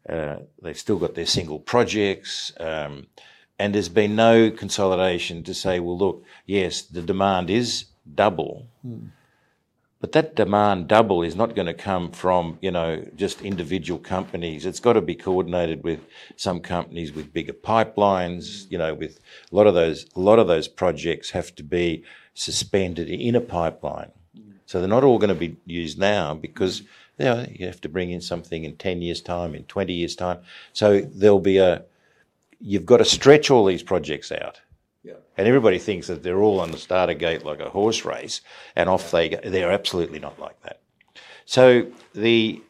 [0.08, 2.52] Uh, they've still got their single projects.
[2.60, 3.08] Um,
[3.58, 7.86] and there's been no consolidation to say, well, look, yes, the demand is
[8.16, 8.68] double,
[10.00, 14.66] but that demand double is not going to come from, you know, just individual companies.
[14.66, 16.00] It's got to be coordinated with
[16.38, 19.20] some companies with bigger pipelines, you know, with
[19.52, 23.42] a lot of those, a lot of those projects have to be suspended in a
[23.42, 24.12] pipeline.
[24.66, 26.84] So they're not all going to be used now because
[27.20, 30.16] you, know, you have to bring in something in 10 years' time, in 20 years'
[30.16, 30.40] time.
[30.74, 31.84] So there'll be a,
[32.60, 34.60] you've got to stretch all these projects out.
[35.04, 35.14] Yeah.
[35.38, 38.42] And everybody thinks that they're all on the starter gate like a horse race,
[38.76, 39.40] and off they go.
[39.44, 40.82] They're absolutely not like that.
[41.46, 42.62] So the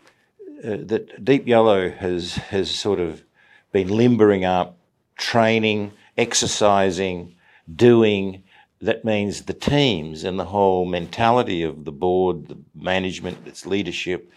[0.64, 3.24] uh, the Deep Yellow has has sort of
[3.72, 4.78] been limbering up,
[5.18, 7.36] training, exercising,
[7.76, 8.44] doing.
[8.82, 14.32] That means the teams and the whole mentality of the board, the management, its leadership,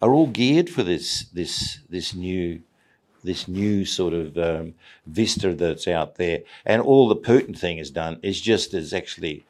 [0.00, 2.62] are all geared for this this this new
[3.24, 4.74] this new sort of um,
[5.06, 9.44] vista that's out there, and all the Putin thing has done is just has actually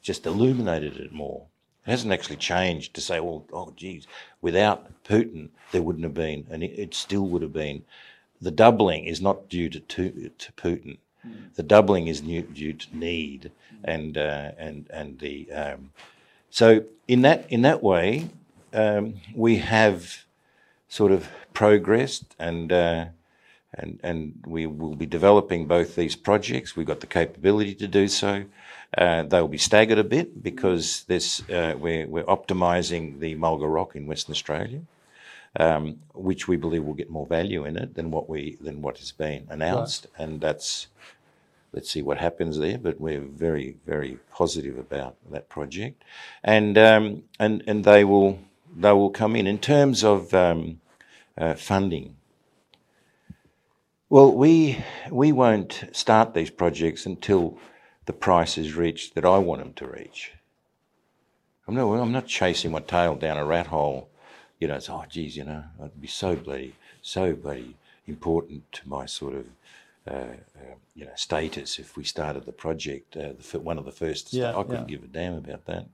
[0.00, 1.46] just illuminated it more.
[1.86, 4.06] It hasn't actually changed to say, well, oh, geez,
[4.40, 7.84] without Putin, there wouldn't have been, and it, still would have been.
[8.40, 10.98] The doubling is not due to to, to Putin.
[11.56, 13.50] The doubling is new, due to need,
[13.84, 15.90] and uh, and and the um,
[16.50, 18.30] so in that in that way,
[18.72, 20.24] um, we have
[20.88, 23.06] sort of progressed and uh,
[23.74, 26.76] and and we will be developing both these projects.
[26.76, 28.44] We've got the capability to do so.
[28.96, 33.96] Uh, they'll be staggered a bit because this uh, we're we're optimising the Mulga Rock
[33.96, 34.80] in Western Australia,
[35.58, 38.98] um, which we believe will get more value in it than what we than what
[38.98, 40.86] has been announced, and that's
[41.72, 42.78] let's see what happens there.
[42.78, 46.02] But we're very, very positive about that project,
[46.42, 48.38] and um, and and they will
[48.74, 50.80] they will come in in terms of um,
[51.36, 52.16] uh, funding.
[54.08, 57.58] Well, we we won't start these projects until
[58.06, 60.32] the price is reached that I want them to reach.
[61.66, 64.08] I'm not I'm not chasing my tail down a rat hole.
[64.58, 68.88] You know, it's oh geez, you know, it'd be so bloody so bloody important to
[68.88, 69.46] my sort of
[70.08, 70.14] uh,
[70.56, 73.16] uh, you know status if we started the project.
[73.16, 74.32] Uh, the, one of the first.
[74.32, 74.56] Yeah.
[74.56, 74.96] I couldn't yeah.
[74.96, 75.86] give a damn about that.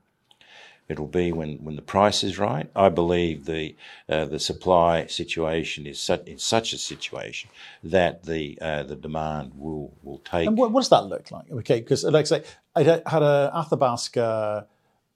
[0.87, 2.69] It'll be when, when the price is right.
[2.75, 3.75] I believe the
[4.07, 7.49] uh, the supply situation is such in such a situation
[7.83, 10.47] that the uh, the demand will will take.
[10.47, 11.51] And what, what does that look like?
[11.51, 12.43] Okay, because like I say,
[12.75, 14.67] I had had a Athabasca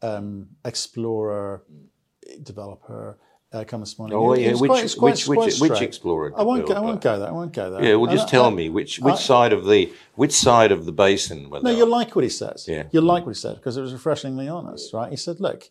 [0.02, 1.62] um, explorer
[2.42, 3.18] developer
[3.52, 4.16] uh, come this morning.
[4.18, 6.34] Oh yeah, which quite- quite- which quite which which explorer?
[6.38, 6.68] I won't.
[6.68, 7.30] Go, I won't go there.
[7.30, 7.84] I won't go there.
[7.84, 10.86] Yeah, well, just And tell I- me which which side of the which side of
[10.86, 12.66] the basin No, you'll like what he says.
[12.68, 12.84] Yeah.
[12.92, 15.10] You'll like what he said because it was refreshingly honest, right?
[15.10, 15.70] He said, look,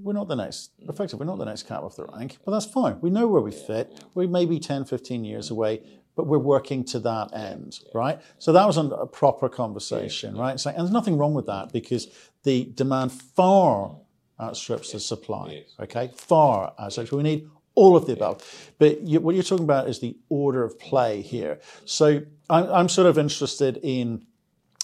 [0.00, 2.66] we're not the next, effectively, we're not the next cab off the rank, but that's
[2.66, 2.98] fine.
[3.00, 4.04] We know where we fit.
[4.14, 5.82] We may be 10, 15 years away,
[6.14, 8.20] but we're working to that end, right?
[8.38, 10.60] So that was a a proper conversation, right?
[10.60, 12.08] So, and there's nothing wrong with that because
[12.44, 13.96] the demand far
[14.40, 16.10] outstrips the supply, okay?
[16.16, 17.12] Far outstrips.
[17.12, 18.72] We need all of the above.
[18.78, 21.60] But you, what you're talking about is the order of play here.
[21.84, 24.26] So I'm, I'm sort of interested in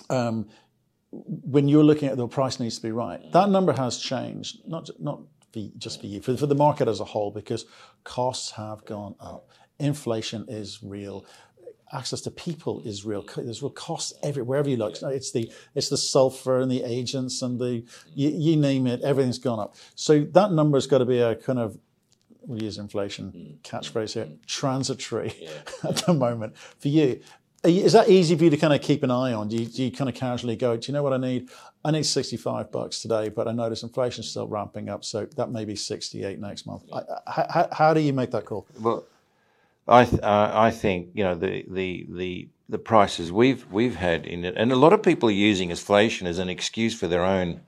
[0.08, 0.48] um,
[1.10, 3.20] when you're looking at the price needs to be right.
[3.32, 5.20] That number has changed, not not
[5.52, 7.66] for, just for you, for, for the market as a whole, because
[8.04, 9.50] costs have gone up.
[9.78, 11.26] Inflation is real.
[11.92, 13.24] Access to people is real.
[13.36, 14.96] There's real costs everywhere, wherever you look.
[15.02, 18.10] It's the it's the sulfur and the agents and the mm-hmm.
[18.14, 19.02] you, you name it.
[19.02, 19.76] Everything's gone up.
[19.94, 21.78] So that number's got to be a kind of
[22.46, 23.76] we'll use inflation mm-hmm.
[23.76, 24.34] catchphrase here, mm-hmm.
[24.46, 25.48] transitory
[25.84, 27.20] at the moment for you.
[27.64, 29.48] You- Is that easy for you to kind of keep an eye on?
[29.48, 31.48] Do you, do you kind of casually go, do you know what I need?
[31.84, 35.64] I need 65 bucks today, but I notice inflation's still ramping up, so that may
[35.64, 36.84] be 68 next month.
[36.92, 38.68] I, I, how, how do you make that call?
[38.80, 39.06] Well,
[39.88, 44.26] I th- uh, I think you know the, the the the prices we've we've had
[44.26, 47.24] in it, and a lot of people are using inflation as an excuse for their
[47.24, 47.60] own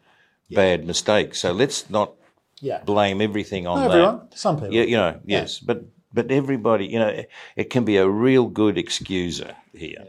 [0.50, 1.38] bad mistakes.
[1.40, 2.12] So let's not
[2.60, 2.82] Yeah.
[2.84, 3.96] blame everything on Not that.
[3.96, 4.74] everyone, some people.
[4.74, 8.46] Yeah, you know, yes, but but everybody, you know, it, it can be a real
[8.46, 10.06] good excuser here.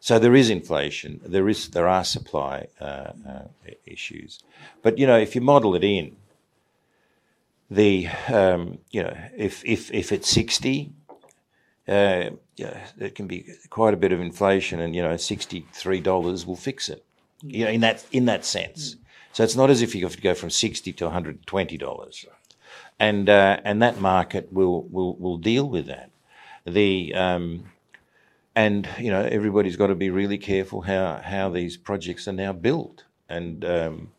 [0.00, 3.48] So there is inflation, there is there are supply uh, uh,
[3.84, 4.40] issues,
[4.82, 6.16] but you know, if you model it in,
[7.70, 10.92] the um, you know, if if if it's sixty.
[11.90, 16.46] Uh, yeah, there can be quite a bit of inflation, and you know, sixty-three dollars
[16.46, 17.04] will fix it.
[17.42, 18.96] You know, in that in that sense.
[19.32, 21.46] So it's not as if you have to go from sixty to one hundred and
[21.46, 22.24] twenty dollars
[23.00, 26.10] and uh, and that market will will will deal with that.
[26.66, 27.64] The um,
[28.54, 32.52] and you know everybody's got to be really careful how how these projects are now
[32.52, 34.12] built and um,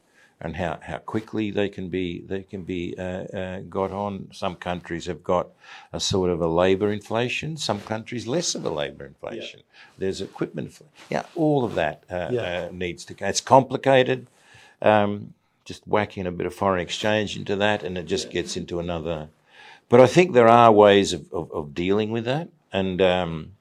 [0.43, 3.01] and how, how quickly they can be they can be uh,
[3.37, 4.27] uh, got on.
[4.33, 5.49] Some countries have got
[5.93, 7.57] a sort of a labour inflation.
[7.57, 9.61] Some countries less of a labour inflation.
[9.99, 10.81] There's equipment.
[11.09, 12.41] Yeah, all of that uh, Yeah.
[12.41, 13.15] uh, needs to.
[13.19, 14.27] It's complicated.
[14.81, 18.79] Um, just whacking a bit of foreign exchange into that, and it just gets into
[18.79, 19.29] another.
[19.89, 23.51] But I think there are ways of, of, of dealing with that, and um,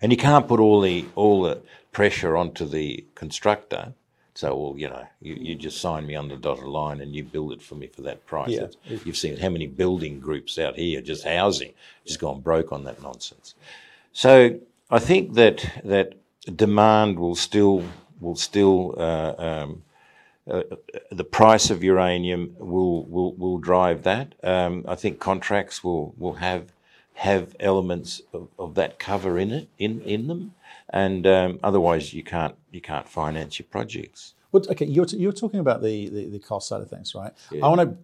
[0.00, 3.94] and you can't put all the all the pressure onto the constructor.
[4.38, 7.24] So, well, you know, you, you just sign me on the dotted line and you
[7.24, 8.50] build it for me for that price.
[8.50, 8.68] Yeah.
[9.04, 11.72] You've seen how many building groups out here, just housing,
[12.06, 13.56] just gone broke on that nonsense.
[14.12, 14.60] So
[14.92, 16.14] I think that that
[16.54, 17.82] demand will still
[18.20, 19.82] will still uh, um,
[20.48, 20.62] uh,
[21.10, 24.36] the price of uranium will will, will drive that.
[24.44, 26.72] Um, I think contracts will will have
[27.14, 30.54] have elements of, of that cover in it in, in them,
[30.90, 34.34] and um, otherwise you can't you can't finance your projects.
[34.52, 37.32] Well, okay, you're, t- you're talking about the, the, the cost side of things, right?
[37.62, 37.98] I want to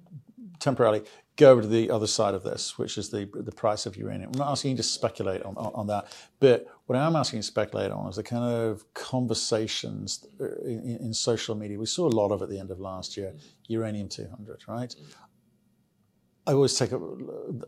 [0.59, 1.03] temporarily
[1.37, 4.31] go over to the other side of this, which is the the price of uranium.
[4.35, 6.07] I'm not asking you to speculate on, on, on that,
[6.41, 10.45] but what I am asking you to speculate on is the kind of conversations uh,
[10.65, 11.79] in, in social media.
[11.79, 13.35] We saw a lot of at the end of last year,
[13.69, 14.95] uranium 200, right?
[16.47, 17.01] I always take a,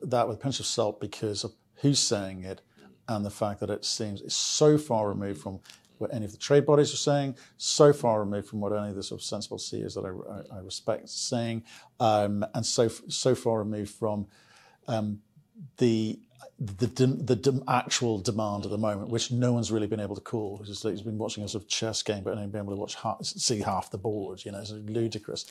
[0.03, 2.61] that with a pinch of salt because of who's saying it
[3.09, 5.61] and the fact that it seems it's so far removed from
[5.99, 8.97] what any of the trade bodies are saying, so far removed from what any of
[8.97, 11.65] the sort of sensible seers that I, I, I respect are saying,
[12.01, 14.27] um, and so so far removed from
[14.89, 15.21] um,
[15.79, 16.19] the
[16.59, 20.65] the, the actual demand at the moment, which no one's really been able to call.
[20.67, 22.81] It's like he's been watching a sort of chess game, but only been able to
[22.81, 24.45] watch see half the board.
[24.45, 25.47] You know, it's ludicrous.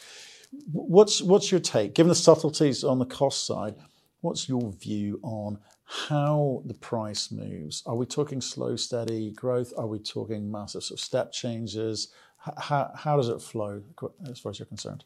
[0.72, 3.76] What's what's your take, given the subtleties on the cost side?
[4.22, 7.84] What's your view on how the price moves?
[7.86, 9.72] Are we talking slow, steady growth?
[9.78, 12.10] Are we talking massive sort of step changes?
[12.58, 13.82] How, how does it flow
[14.30, 15.04] as far as you're concerned?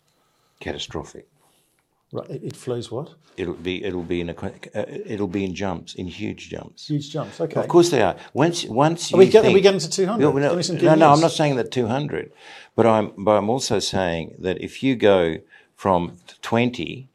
[0.60, 1.28] Catastrophic.
[2.12, 3.14] Right, it, it flows what?
[3.38, 6.88] It'll be it'll be in a uh, it'll be in jumps in huge jumps.
[6.88, 7.40] Huge jumps.
[7.40, 7.60] Okay.
[7.60, 8.16] Of course they are.
[8.34, 10.20] Once once you Are we, get, think, we getting to 200?
[10.20, 12.32] No, no, Give me some good no, no, I'm not saying that 200,
[12.76, 15.38] but I'm but I'm also saying that if you go
[15.76, 17.09] from 20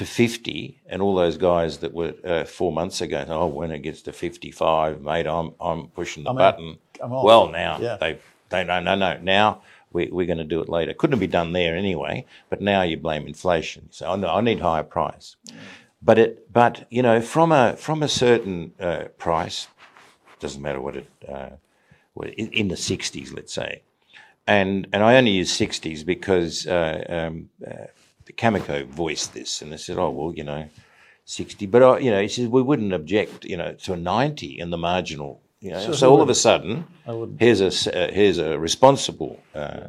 [0.00, 3.80] to 50, and all those guys that were uh, four months ago, oh, when it
[3.80, 6.78] gets to 55, mate, I'm, I'm pushing the I'm button.
[7.26, 7.98] Well, now Yeah.
[8.00, 9.60] they they no no no now
[9.92, 10.94] we, we're going to do it later.
[10.94, 13.88] Couldn't be done there anyway, but now you blame inflation.
[13.90, 15.36] So I, know, I need higher price,
[16.00, 19.68] but it but you know from a from a certain uh, price,
[20.38, 21.50] doesn't matter what it uh,
[22.14, 23.82] what in, in the 60s, let's say,
[24.46, 27.88] and and I only use 60s because uh, um, uh,
[28.36, 30.68] Cameco voiced this, and they said, oh well, you know.
[31.26, 34.58] 60, but uh, you know, he says we wouldn't object, you know, to a 90
[34.58, 35.78] in the marginal, you know.
[35.78, 36.86] So So, all of a sudden,
[37.38, 39.88] here's a uh, here's a responsible uh,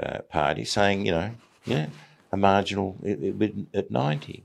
[0.00, 1.30] uh, party saying, you know,
[1.64, 1.86] yeah,
[2.30, 2.96] a marginal
[3.74, 4.44] at 90.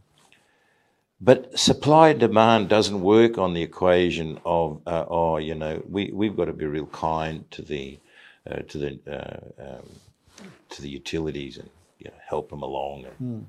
[1.24, 6.12] But supply and demand doesn't work on the equation of, uh, oh, you know, we,
[6.12, 8.00] we've got to be real kind to the,
[8.50, 9.90] uh, to the, uh, um,
[10.70, 11.70] to the utilities and
[12.04, 13.06] you know, help them along.
[13.06, 13.46] And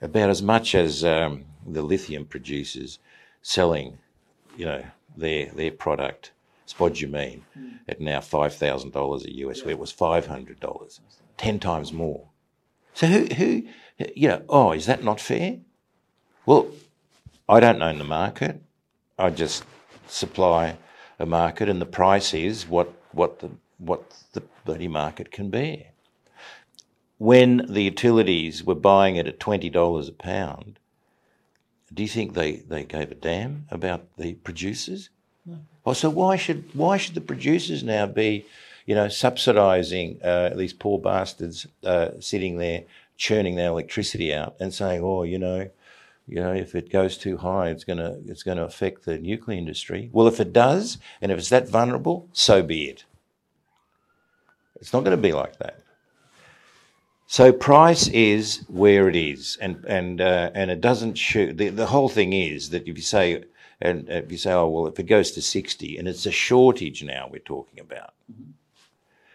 [0.00, 2.98] About as much as um, the lithium producers
[3.42, 3.98] selling,
[4.56, 4.84] you know,
[5.16, 6.32] their their product,
[6.66, 7.42] spodumene,
[7.88, 11.00] at now five thousand dollars a US, where it was five hundred dollars,
[11.36, 12.28] ten times more.
[12.94, 13.62] So who who,
[14.14, 15.58] you know, oh, is that not fair?
[16.46, 16.68] Well,
[17.48, 18.62] I don't own the market.
[19.18, 19.64] I just
[20.06, 20.76] supply
[21.18, 25.78] a market, and the price is what what the what the bloody market can bear.
[27.18, 30.78] When the utilities were buying it at twenty dollars a pound,
[31.92, 35.10] do you think they, they gave a damn about the producers?
[35.44, 35.58] No.
[35.84, 38.46] Oh, so why should why should the producers now be,
[38.86, 42.84] you know, subsidising uh, these poor bastards uh, sitting there
[43.16, 45.68] churning their electricity out and saying, oh, you know,
[46.28, 50.08] you know, if it goes too high, it's gonna it's gonna affect the nuclear industry.
[50.12, 53.04] Well, if it does, and if it's that vulnerable, so be it.
[54.80, 55.80] It's not going to be like that.
[57.30, 61.58] So price is where it is, and and uh, and it doesn't shoot.
[61.58, 63.44] The, the whole thing is that if you say
[63.82, 67.04] and if you say, oh well, if it goes to sixty, and it's a shortage
[67.04, 68.14] now we're talking about,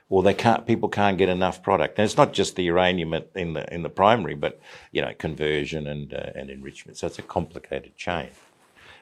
[0.10, 0.65] well, they can't.
[0.65, 3.89] People can't get enough product, and it's not just the uranium in the in the
[3.89, 4.60] primary, but
[4.91, 6.97] you know conversion and uh, and enrichment.
[6.97, 8.29] So it's a complicated chain.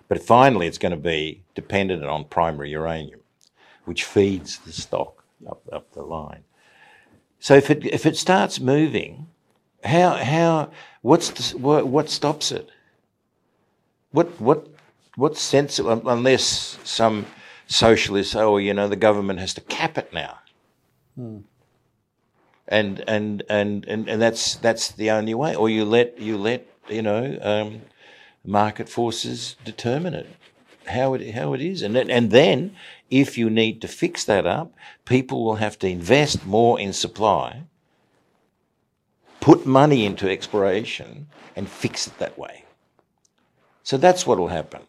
[0.09, 3.21] But finally, it's going to be dependent on primary uranium,
[3.85, 6.43] which feeds the stock up up the line.
[7.41, 9.27] So if it if it starts moving,
[9.83, 12.69] how how what's the, what what stops it?
[14.11, 14.67] What what
[15.15, 17.25] what sense unless some
[17.65, 20.37] socialists say, oh you know the government has to cap it now,
[22.67, 26.67] and, and and and and that's that's the only way, or you let you let
[26.89, 27.81] you know um,
[28.45, 30.27] market forces determine it.
[30.85, 32.75] How it how it is, and then, and then
[33.11, 34.73] if you need to fix that up,
[35.05, 37.63] people will have to invest more in supply,
[39.41, 42.63] put money into exploration, and fix it that way.
[43.83, 44.83] So that's what will happen.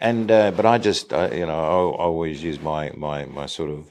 [0.00, 1.60] And uh, but I just you know
[1.98, 3.86] I, I always use my, my my sort of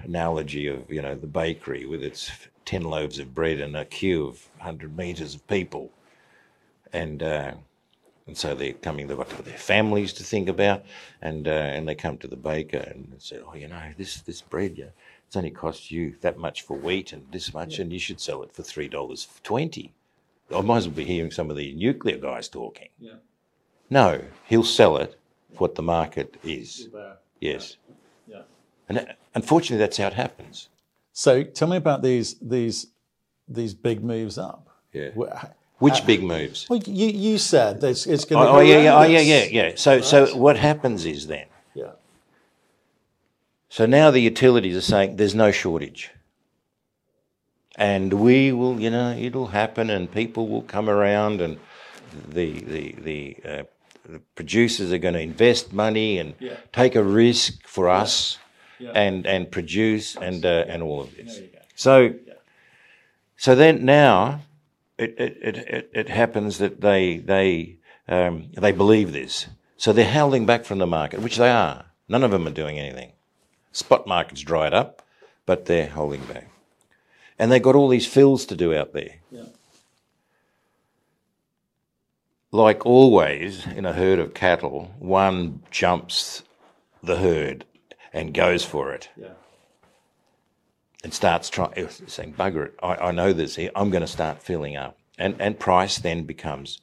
[0.00, 2.30] analogy of you know the bakery with its
[2.64, 5.90] ten loaves of bread and a queue of hundred meters of people,
[6.92, 7.22] and.
[7.22, 7.54] Uh,
[8.26, 10.84] and so they're coming, they've got their families to think about,
[11.20, 14.40] and uh, and they come to the baker and say, oh, you know, this this
[14.40, 14.90] bread, yeah,
[15.26, 18.42] it's only cost you that much for wheat and this much, and you should sell
[18.42, 19.92] it for three dollars twenty.
[20.54, 22.88] I might as well be hearing some of the nuclear guys talking.
[23.00, 23.14] Yeah.
[23.88, 25.18] No, he'll sell it
[25.54, 26.88] for what the market is.
[27.40, 27.76] Yes,
[28.28, 28.42] Yeah.
[28.88, 29.04] and uh,
[29.34, 30.68] unfortunately, that's how it happens.
[31.12, 32.86] So tell me about these these
[33.48, 34.68] these big moves up.
[34.92, 35.10] Yeah.
[35.10, 35.44] Wh-
[35.78, 36.66] Which big moves?
[36.70, 39.20] Well, you, you said that it's, it's going to Oh, oh yeah, yeah, oh yeah,
[39.20, 39.72] yeah, yeah.
[39.74, 41.92] So, so what happens is then yeah.
[43.68, 46.10] So now the utilities are saying there's no shortage.
[47.76, 51.58] And we will, you know, it'll happen and people will come around and
[52.28, 53.62] the, the, the, uh,
[54.04, 56.56] the producers are going to invest money and Yeah.
[56.72, 58.36] take a risk for us
[58.78, 58.90] Yeah.
[58.94, 61.40] and, and produce and, uh, and all of this.
[61.74, 62.14] So,
[63.38, 64.42] so then now
[65.02, 67.76] it, it, it, it, happens that they, they,
[68.08, 69.46] um, they believe this.
[69.76, 71.86] So they're holding back from the market, which they are.
[72.08, 73.12] None of them are doing anything.
[73.72, 75.02] Spot market's dried up,
[75.46, 76.48] but they're holding back.
[77.38, 79.16] And they've got all these fills to do out there.
[79.30, 79.44] Yeah.
[82.50, 86.42] Like always in a herd of cattle, one jumps
[87.02, 87.64] the herd
[88.12, 89.28] and goes for it Yeah.
[91.02, 94.76] And starts trying, saying, bugger it, I, I know this I'm going to start filling
[94.76, 94.98] up.
[95.18, 96.80] And, and price then becomes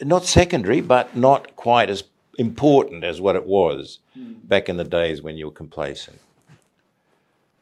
[0.00, 2.04] not secondary, but not quite as
[2.38, 6.20] important as what it was back in the days when you were complacent.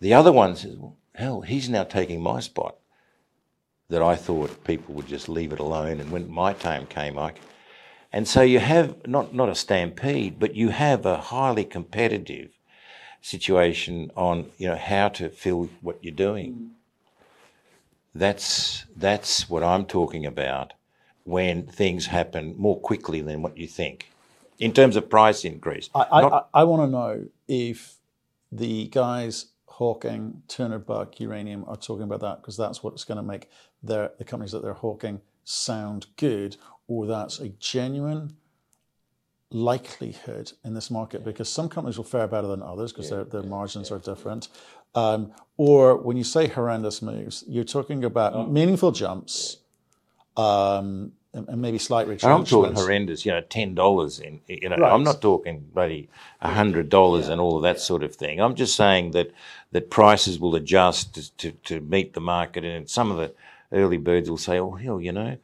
[0.01, 2.77] The other one says, well, hell, he's now taking my spot.
[3.89, 6.01] that I thought people would just leave it alone.
[6.01, 7.33] And when my time came, I,
[8.13, 12.58] and so you have not not a stampede, but you have a highly competitive
[13.21, 16.53] situation on you know how to fill what you're doing.
[16.53, 16.69] Mm.
[18.15, 20.73] That's that's what I'm talking about
[21.25, 24.11] when things happen more quickly than what you think
[24.59, 25.91] in terms of price increase.
[25.95, 27.97] I, I, I, I want to know if
[28.51, 33.23] the guys hawking 200 buck uranium are talking about that because that's what's going to
[33.23, 33.49] make
[33.83, 36.57] their, the companies that they're hawking sound good,
[36.89, 38.37] or that's a genuine
[39.51, 43.25] likelihood in this market because some companies will fare better than others because yeah, their,
[43.25, 43.97] their margins yeah.
[43.97, 44.49] are different.
[44.95, 48.47] Um, or when you say horrendous moves, you're talking about oh.
[48.47, 49.59] meaningful jumps
[50.37, 52.53] um, and, and, maybe slight retrenchments.
[52.53, 54.41] I'm talking horrendous, you know, ten dollars in.
[54.47, 54.93] You know, right.
[54.93, 56.09] I'm not talking bloody
[56.41, 57.33] hundred dollars yeah.
[57.33, 58.41] and all of that sort of thing.
[58.41, 59.31] I'm just saying that
[59.73, 63.35] that prices will adjust to, to, to meet the market, and some of the
[63.73, 65.37] early birds will say, "Oh hell, you know."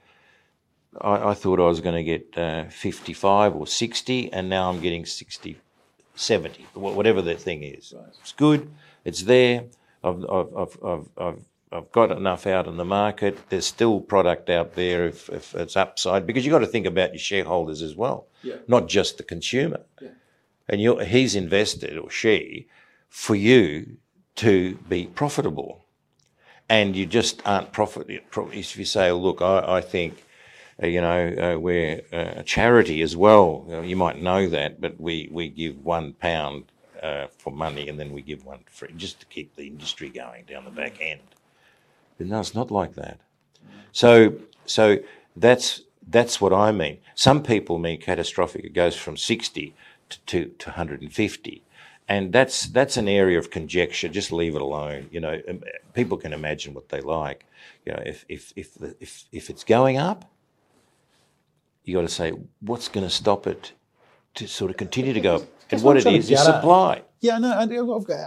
[1.00, 4.80] I, I thought I was going to get uh, 55 or 60, and now I'm
[4.80, 5.58] getting 60,
[6.14, 7.92] 70, whatever the thing is.
[7.96, 8.06] Right.
[8.20, 8.70] It's good.
[9.04, 9.64] It's there.
[10.02, 11.38] I've, I've, I've, I've,
[11.72, 13.38] I've got enough out in the market.
[13.48, 17.12] There's still product out there if, if it's upside because you've got to think about
[17.12, 18.56] your shareholders as well, yeah.
[18.68, 19.80] not just the consumer.
[20.00, 20.10] Yeah.
[20.68, 22.68] And you he's invested, or she,
[23.08, 23.98] for you
[24.36, 25.84] to be profitable.
[26.68, 28.08] And you just aren't profit.
[28.08, 30.23] If you say, look, I, I think
[30.82, 33.64] you know, uh, we're uh, a charity as well.
[33.84, 36.64] You might know that, but we, we give one pound
[37.02, 40.44] uh, for money and then we give one free just to keep the industry going
[40.44, 41.20] down the back end.
[42.18, 43.20] But no, it's not like that.
[43.92, 44.34] So,
[44.66, 44.98] so
[45.36, 46.98] that's that's what I mean.
[47.14, 48.64] Some people mean catastrophic.
[48.64, 49.74] It goes from 60
[50.10, 51.62] to, to, to 150.
[52.06, 54.08] And that's that's an area of conjecture.
[54.08, 55.08] Just leave it alone.
[55.10, 55.62] You know, um,
[55.94, 57.46] people can imagine what they like.
[57.86, 60.30] You know, if if if the, if if it's going up,
[61.84, 63.72] you got to say what's going to stop it
[64.34, 65.42] to sort of continue to go up.
[65.70, 67.02] And what it is is supply.
[67.20, 67.52] Yeah, no,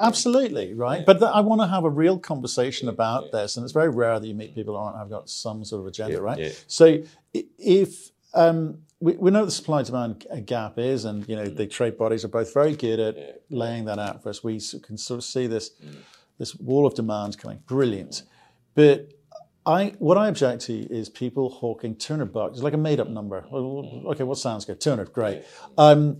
[0.01, 1.05] absolutely, right.
[1.05, 3.41] But I want to have a real conversation about yeah.
[3.41, 5.81] this, and it's very rare that you meet people who aren't have got some sort
[5.81, 6.39] of agenda, yeah, right?
[6.39, 6.49] Yeah.
[6.65, 7.03] So
[7.33, 11.67] if um, we, we know what the supply demand gap is, and you know the
[11.67, 14.43] trade bodies are both very good at laying that out for us.
[14.43, 15.97] We can sort of see this mm.
[16.39, 18.23] this wall of demand coming, brilliant.
[18.73, 19.11] But
[19.67, 22.53] I, what I object to is people hawking 200 bucks.
[22.53, 23.45] It's like a made up number.
[23.51, 24.79] Okay, what sounds good?
[24.79, 25.43] 200, great.
[25.77, 26.19] Um,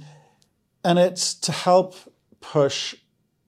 [0.83, 1.95] and it's to help
[2.41, 2.95] push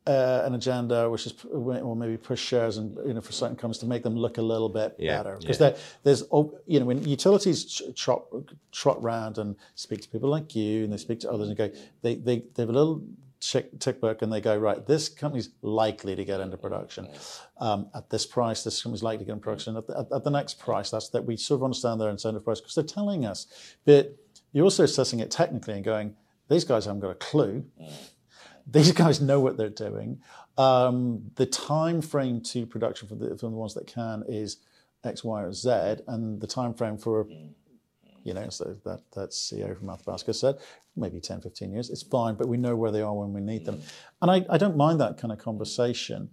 [0.08, 3.80] uh, an agenda, which is, or maybe push shares and, you know, for certain companies
[3.80, 5.38] to make them look a little bit yeah, better.
[5.38, 5.76] Because yeah.
[6.04, 8.24] there's, oh, you know, when utilities trot,
[8.72, 11.70] trot around and speak to people like you and they speak to others and go,
[12.04, 13.04] they, they, they have a little
[13.40, 17.08] tick book and they go, right, this company's likely to get into production
[17.60, 18.64] um, at this price.
[18.64, 20.92] This company's likely to get into production at the, at, at the next price.
[20.92, 23.48] That's that we sort of understand their incentive price because they're telling us.
[23.86, 24.16] But
[24.52, 26.16] you're also assessing it technically and going,
[26.50, 27.66] these guys haven't got a clue.
[28.72, 30.22] These guys know what they're doing.
[30.58, 34.58] Um, the time frame to production for the, for the ones that can is
[35.04, 37.28] X, Y, or Z, and the time frame for
[38.30, 40.56] you know, so that, that CEO from Athabasca said,
[40.96, 43.66] maybe 10, 15 years, it's fine, but we know where they are when we need
[43.66, 43.82] them.
[44.22, 46.30] And I, I don't mind that kind of conversation,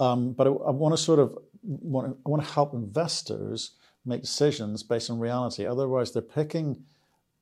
[0.00, 3.72] um, but I, I want to sort of, want, I want to help investors
[4.06, 5.66] make decisions based on reality.
[5.66, 6.82] Otherwise, they're picking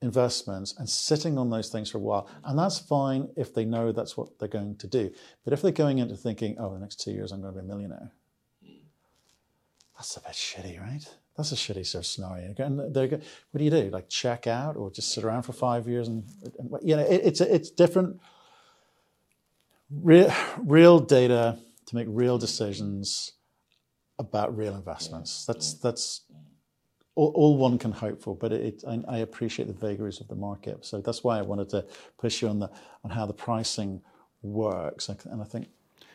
[0.00, 2.28] investments and sitting on those things for a while.
[2.44, 5.12] And that's fine if they know that's what they're going to do.
[5.44, 7.64] But if they're going into thinking, oh, the next two years I'm going to be
[7.64, 8.10] a millionaire,
[9.96, 11.08] that's a bit shitty, right?
[11.36, 12.54] That's a shitty sort of scenario.
[12.58, 13.90] And they're, what do you do?
[13.90, 16.08] Like check out or just sit around for five years?
[16.08, 16.24] And,
[16.58, 18.20] and you know, it, it's it's different.
[19.90, 23.32] Real, real data to make real decisions
[24.18, 25.46] about real investments.
[25.46, 26.22] That's that's
[27.14, 28.36] all, all one can hope for.
[28.36, 30.84] But it, I, I, appreciate the vagaries of the market.
[30.84, 31.86] So that's why I wanted to
[32.18, 32.70] push you on the
[33.04, 34.02] on how the pricing
[34.42, 35.08] works.
[35.08, 35.68] And I think.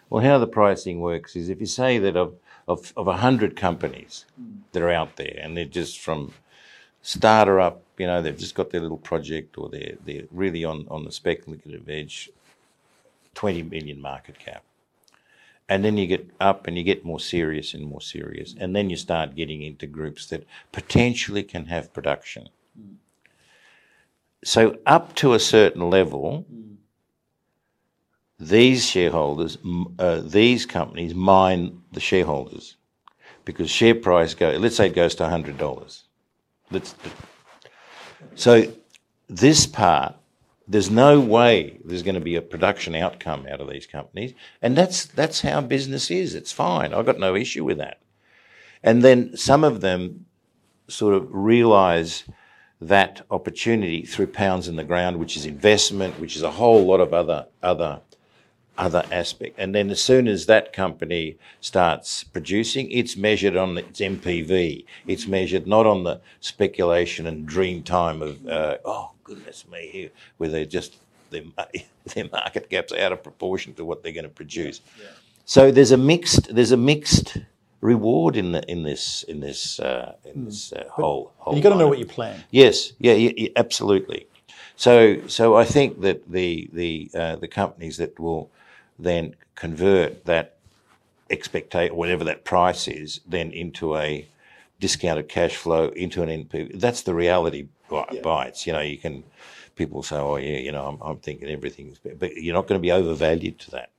[0.10, 2.36] Well, how the pricing works is if you say that of
[2.68, 4.26] of, of 100 companies
[4.72, 6.34] that are out there and they're just from
[7.02, 10.86] starter up, you know, they've just got their little project or they're, they're really on,
[10.90, 12.30] on the speculative edge,
[13.36, 14.64] 20 million market cap.
[15.70, 18.56] And then you get up and you get more serious and more serious.
[18.58, 22.50] And then you start getting into groups that potentially can have production.
[24.44, 26.77] So, up to a certain level, mm.
[28.40, 29.58] These shareholders,
[30.00, 32.78] uh, these companies mine the shareholders
[33.46, 34.52] because share price go.
[34.52, 36.06] Let's say it goes to hundred dollars.
[36.72, 36.96] Let's.
[38.36, 38.72] So
[39.30, 40.16] this part,
[40.68, 44.78] there's no way there's going to be a production outcome out of these companies, and
[44.78, 46.36] that's that's how business is.
[46.36, 46.94] It's fine.
[46.94, 48.00] I've got no issue with that.
[48.84, 50.26] and then some of them
[50.88, 52.24] sort of realise
[52.82, 57.00] that opportunity through pounds in the ground, which is investment, which is a whole lot
[57.02, 58.02] of other other
[58.78, 59.56] other aspect.
[59.58, 64.86] And then as soon as that company starts producing, it's measured on its NPV.
[65.08, 70.10] It's measured not on the speculation and dream time of uh, oh goodness me here,
[70.38, 70.98] where they're just
[71.30, 71.44] their,
[72.14, 74.82] their market cap's out of proportion to what they're going to produce.
[75.46, 77.38] So there's a mixed there's a mixed
[77.82, 81.54] reward in the in this in this uh, in this uh, whole whole.
[81.56, 82.42] you've got to know what you're playing.
[82.52, 84.28] Yes, yeah, yeah, yeah, absolutely.
[84.76, 88.52] So, so I think that the the uh, the companies that will
[89.00, 90.58] then convert that
[91.30, 94.28] expectation, whatever that price is, then into a
[94.80, 96.80] discounted cash flow into an NPV.
[96.80, 98.68] That's the reality bi- bites.
[98.68, 99.24] You know, you can
[99.76, 102.82] people say, "Oh, yeah, you know, I'm, I'm thinking everything's," but you're not going to
[102.82, 103.92] be overvalued to that.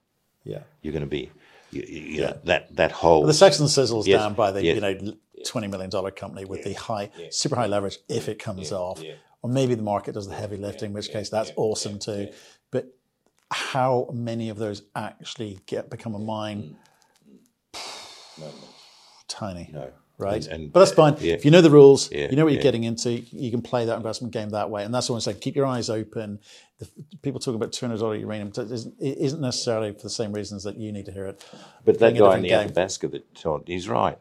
[0.44, 0.60] Yeah.
[0.82, 1.30] You're going to be,
[1.70, 4.64] you, you you know, that that whole The sex and sizzles Yes, down by the
[4.64, 4.74] yes.
[4.74, 5.14] you know
[5.46, 9.02] twenty million dollar company with the high, super high leverage if it comes off,
[9.42, 12.28] or maybe the market does the heavy lifting, in which case that's awesome too.
[12.70, 12.94] But
[13.50, 16.76] how many of those actually get become a mine?
[17.74, 18.50] Mm.
[19.28, 19.70] Tiny.
[19.72, 19.90] No.
[20.20, 21.14] Right, And- and- but that's fine.
[21.20, 21.34] yeah.
[21.34, 22.62] If you know the rules, Yeah, you know what you're yeah.
[22.64, 23.20] getting into.
[23.30, 25.38] You can play that investment game that way, and that's what I'm saying.
[25.38, 26.40] Keep your eyes open.
[26.80, 26.88] The,
[27.22, 28.48] people talk about two hundred dollar uranium.
[28.48, 28.58] It
[28.98, 31.44] isn't- necessarily for the same reasons that you need to hear it.
[31.84, 32.58] But that guy in the game.
[32.66, 34.18] Athabasca that Todd, he's right.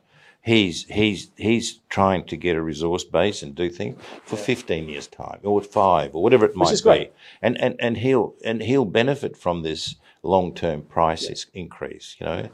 [0.47, 5.07] He's he's he's trying to get a resource base and do things for fifteen years
[5.07, 7.09] time or five or whatever it might is be,
[7.41, 12.15] and and and he'll and he'll benefit from this long term price increase.
[12.19, 12.49] You know,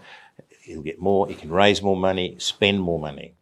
[0.62, 1.28] he'll get more.
[1.28, 3.36] He can raise more money, spend more money,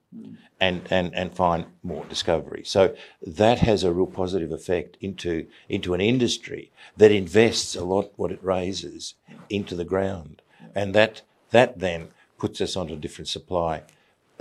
[0.60, 2.64] and and and find more discovery.
[2.66, 2.94] So
[3.26, 8.34] that has a real positive effect into into an industry that invests a lot what
[8.34, 9.16] it raises
[9.50, 10.42] into the ground,
[10.76, 11.22] and that
[11.52, 13.84] that then puts us onto a different supply,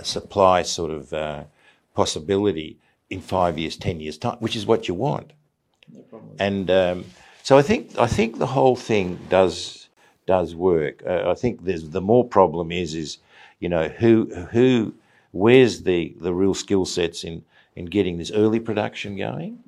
[0.03, 1.43] supply sort of uh,
[1.95, 2.77] possibility
[3.09, 5.33] in five years, ten years time, which is what you want.
[6.39, 7.05] And um,
[7.43, 9.89] so I think I think the whole thing does
[10.25, 11.03] does work.
[11.05, 13.17] Uh, I think there's the more problem is is
[13.59, 14.93] you know who who
[15.31, 17.43] where's the the real skill sets in
[17.75, 19.59] in getting this early production going?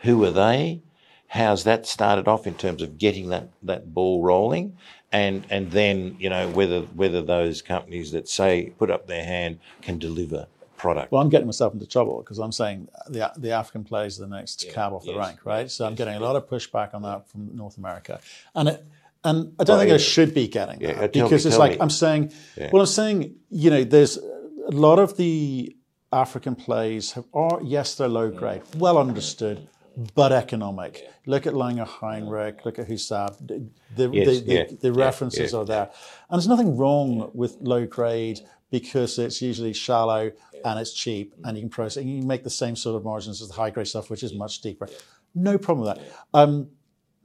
[0.00, 0.82] Who are they?
[1.28, 4.76] How's that started off in terms of getting that, that ball rolling?
[5.12, 9.60] And and then, you know, whether whether those companies that say put up their hand
[9.80, 10.46] can deliver
[10.76, 11.12] product.
[11.12, 14.34] Well, I'm getting myself into trouble because I'm saying the the African players are the
[14.36, 15.70] next cab off the rank, right?
[15.70, 18.20] So I'm getting a lot of pushback on that from North America,
[18.54, 18.86] and it
[19.24, 19.94] and I don't think yeah.
[19.94, 21.78] I should be getting that tell me- because it's like me.
[21.80, 22.32] I'm saying,
[22.72, 25.76] well, I'm saying you know, there's a lot of the
[26.12, 28.36] African plays have are yes, they're low mm.
[28.36, 29.68] grade, well understood.
[30.14, 31.08] But economic.
[31.24, 32.64] Look at Langer Heinrich.
[32.66, 33.46] Look at Husab.
[33.46, 35.58] The, Yes, the, yeah, the yeah, references yeah.
[35.58, 35.90] are there.
[36.28, 38.40] And there's nothing wrong with low grade
[38.70, 40.32] because it's usually shallow
[40.64, 43.04] and it's cheap and you can process and you can make the same sort of
[43.04, 44.88] margins as the high grade stuff, which is much deeper.
[45.34, 46.04] No problem with that.
[46.34, 46.68] Um,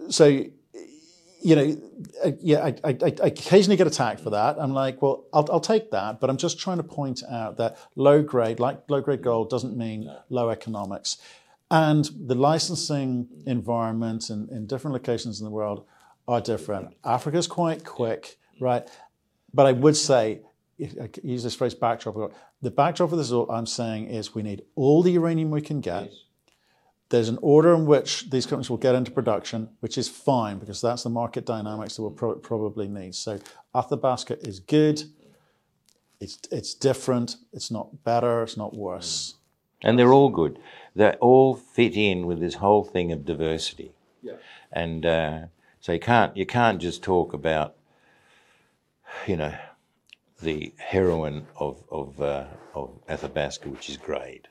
[0.10, 1.82] so, you know,
[2.40, 4.58] yeah, I, I, I occasionally get attacked for that.
[4.60, 7.78] I'm like, well, I'll, I'll take that, but I'm just trying to point out that
[7.96, 11.18] low grade, like low grade gold, doesn't mean low economics.
[11.72, 15.86] And the licensing environment in, in different locations in the world
[16.28, 16.96] are different.
[17.06, 18.88] Africa's quite quick, right?
[19.54, 20.42] But I would say,
[20.78, 22.34] if I use this phrase backdrop.
[22.62, 25.80] The backdrop of this, all I'm saying is we need all the uranium we can
[25.80, 26.12] get.
[27.10, 30.82] There's an order in which these companies will get into production, which is fine because
[30.82, 33.16] that's the market dynamics that we'll pro- probably need.
[33.16, 33.40] So
[33.76, 35.04] Athabasca is good.
[36.20, 37.38] It's, it's different.
[37.54, 38.44] It's not better.
[38.44, 39.36] It's not worse.
[39.84, 39.90] Mm.
[39.90, 40.60] and they're all good.
[40.96, 43.94] They all fit in with this whole thing of diversity.
[44.22, 44.34] Yeah.
[44.72, 45.40] And uh,
[45.80, 47.76] so you can't you can't just talk about,
[49.28, 49.56] you know,
[50.42, 54.48] the heroine of of uh, of Athabasca, which is grade.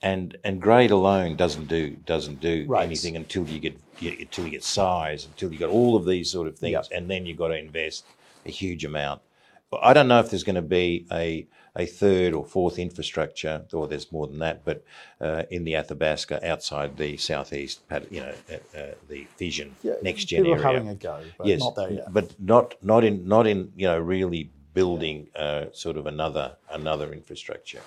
[0.00, 2.86] And and grade alone doesn't do doesn't do Right.
[2.86, 6.30] anything until you get you, until you get size, until you got all of these
[6.30, 6.86] sort of things, Yep.
[6.92, 8.04] and then you've got to invest
[8.46, 9.22] a huge amount.
[9.70, 11.46] But I don't know if there's going to be a
[11.78, 14.84] a third or fourth infrastructure, or there's more than that, but
[15.20, 20.54] uh, in the Athabasca outside the southeast, you know, uh, uh, the Fission NexGen area.
[20.54, 22.12] are having a go, but yes, not there yet.
[22.12, 27.12] but not not in not in you know really building uh, sort of another another
[27.12, 27.80] infrastructure.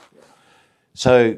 [0.94, 1.38] So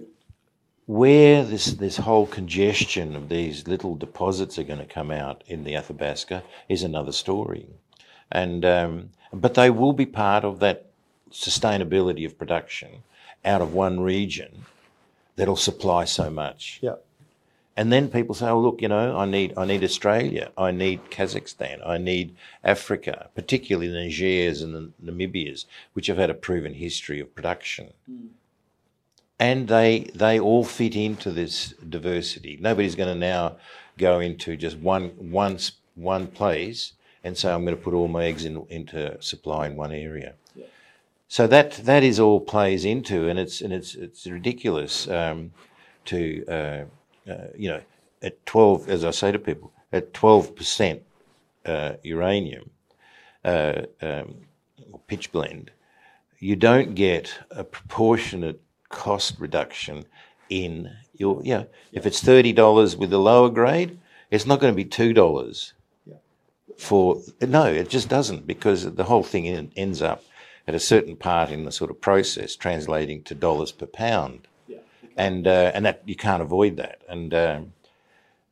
[0.85, 5.63] where this this whole congestion of these little deposits are going to come out in
[5.63, 7.65] the Athabasca is another story,
[8.31, 10.92] and um, but they will be part of that
[11.33, 13.03] sustainability of production
[13.43, 14.65] out of one region
[15.35, 16.79] that'll supply so much.
[16.81, 16.95] Yeah.
[17.75, 21.09] And then people say, "Oh, look, you know, I need I need Australia, I need
[21.09, 26.75] Kazakhstan, I need Africa, particularly the Nigers and the Namibias, which have had a proven
[26.75, 28.27] history of production." Hmm.
[29.39, 32.57] And they they all fit into this diversity.
[32.61, 33.57] Nobody's going to now
[33.97, 35.57] go into just one one
[35.95, 39.75] one place and say, "I'm going to put all my eggs in, into supply in
[39.75, 40.35] one area."
[41.33, 45.51] So that that is all plays into, and it's and it's it's ridiculous um,
[46.05, 46.83] to uh,
[47.27, 47.81] uh, you know
[48.21, 51.01] at twelve, as I say to people, at twelve percent
[51.65, 52.69] uh, uranium
[53.43, 54.45] uh, um,
[55.09, 55.69] pitchblende,
[56.37, 60.05] you don't get a proportionate cost reduction
[60.51, 61.57] in your yeah.
[61.57, 63.97] You know, if it's thirty dollars with the lower grade,
[64.29, 65.73] it's not going to be two dollars
[66.77, 70.23] for no, it just doesn't because the whole thing ends up
[70.67, 74.77] at a certain part in the sort of process translating to dollars per pound, yeah,
[75.17, 77.01] and uh, and that you can't avoid that.
[77.09, 77.73] And um,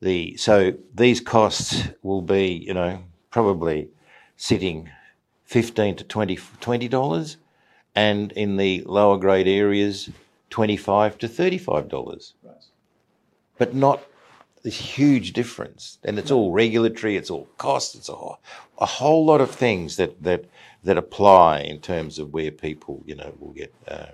[0.02, 3.90] the so these costs will be you know probably
[4.36, 4.90] sitting
[5.46, 7.38] fifteen to 20 dollars,
[7.96, 10.10] and in the lower grade areas
[10.50, 12.56] twenty five to thirty five dollars, right.
[13.58, 14.04] but not
[14.64, 15.98] this huge difference.
[16.04, 18.40] And it's all regulatory, it's all cost, it's a whole,
[18.78, 20.46] a whole lot of things that that
[20.84, 23.74] that apply in terms of where people, you know, will get.
[23.88, 24.08] Uh,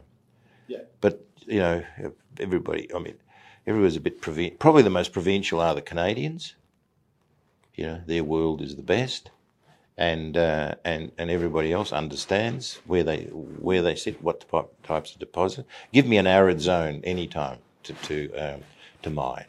[0.68, 0.80] yeah.
[1.02, 1.84] But you know,
[2.40, 2.94] everybody.
[2.94, 3.16] I mean,
[3.66, 4.58] everybody's a bit provincial.
[4.58, 6.56] Probably the most provincial are the Canadians.
[7.76, 9.30] You know, their world is the best,
[9.98, 14.46] and uh, and and everybody else understands where they where they sit, what
[14.84, 15.66] types of deposit.
[15.94, 18.62] Give me an arid zone anytime to to um,
[19.04, 19.46] to mine,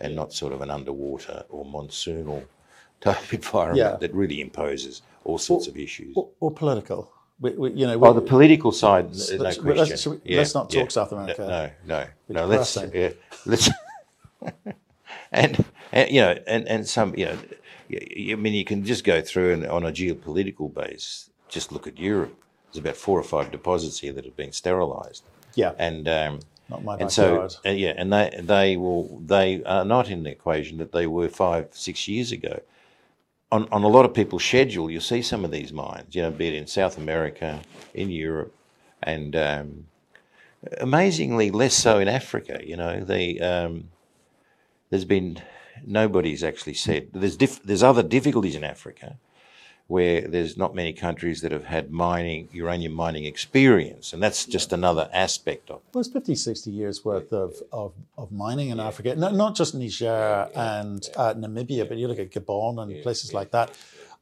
[0.00, 2.44] and not sort of an underwater or monsoonal
[3.00, 3.96] type environment yeah.
[3.96, 6.16] that really imposes all sorts or, of issues.
[6.16, 7.12] Or, or political.
[7.40, 9.76] We, we, you know, oh, the political side, let's, no question.
[9.76, 10.88] Let's, we, yeah, let's not talk yeah.
[10.88, 11.72] South America.
[11.86, 12.46] No, no, no.
[12.46, 13.10] Let's, yeah,
[13.46, 13.70] let's.
[15.32, 17.38] and, and you know, and, and some, you know,
[17.92, 21.98] I mean, you can just go through and on a geopolitical base, just look at
[21.98, 22.34] Europe.
[22.72, 25.24] There's about four or five deposits here that have been sterilised.
[25.54, 29.84] Yeah, and um, not my and so uh, yeah, and they they will they are
[29.84, 32.60] not in the equation that they were five six years ago
[33.50, 36.30] on, on a lot of people's schedule, you'll see some of these mines, you know,
[36.30, 37.60] be it in South America,
[37.94, 38.54] in Europe,
[39.02, 39.86] and um,
[40.78, 42.60] amazingly less so in Africa.
[42.62, 43.88] You know, the, um,
[44.90, 45.40] there's been
[45.86, 49.16] nobody's actually said there's diff, there's other difficulties in Africa,
[49.88, 54.12] where there's not many countries that have had mining, uranium mining experience.
[54.12, 55.82] And that's just another aspect of it.
[55.94, 59.74] Well, it's 50, 60 years worth of, of, of mining in Africa, not, not just
[59.74, 63.70] Niger and uh, Namibia, but you look at Gabon and places like that.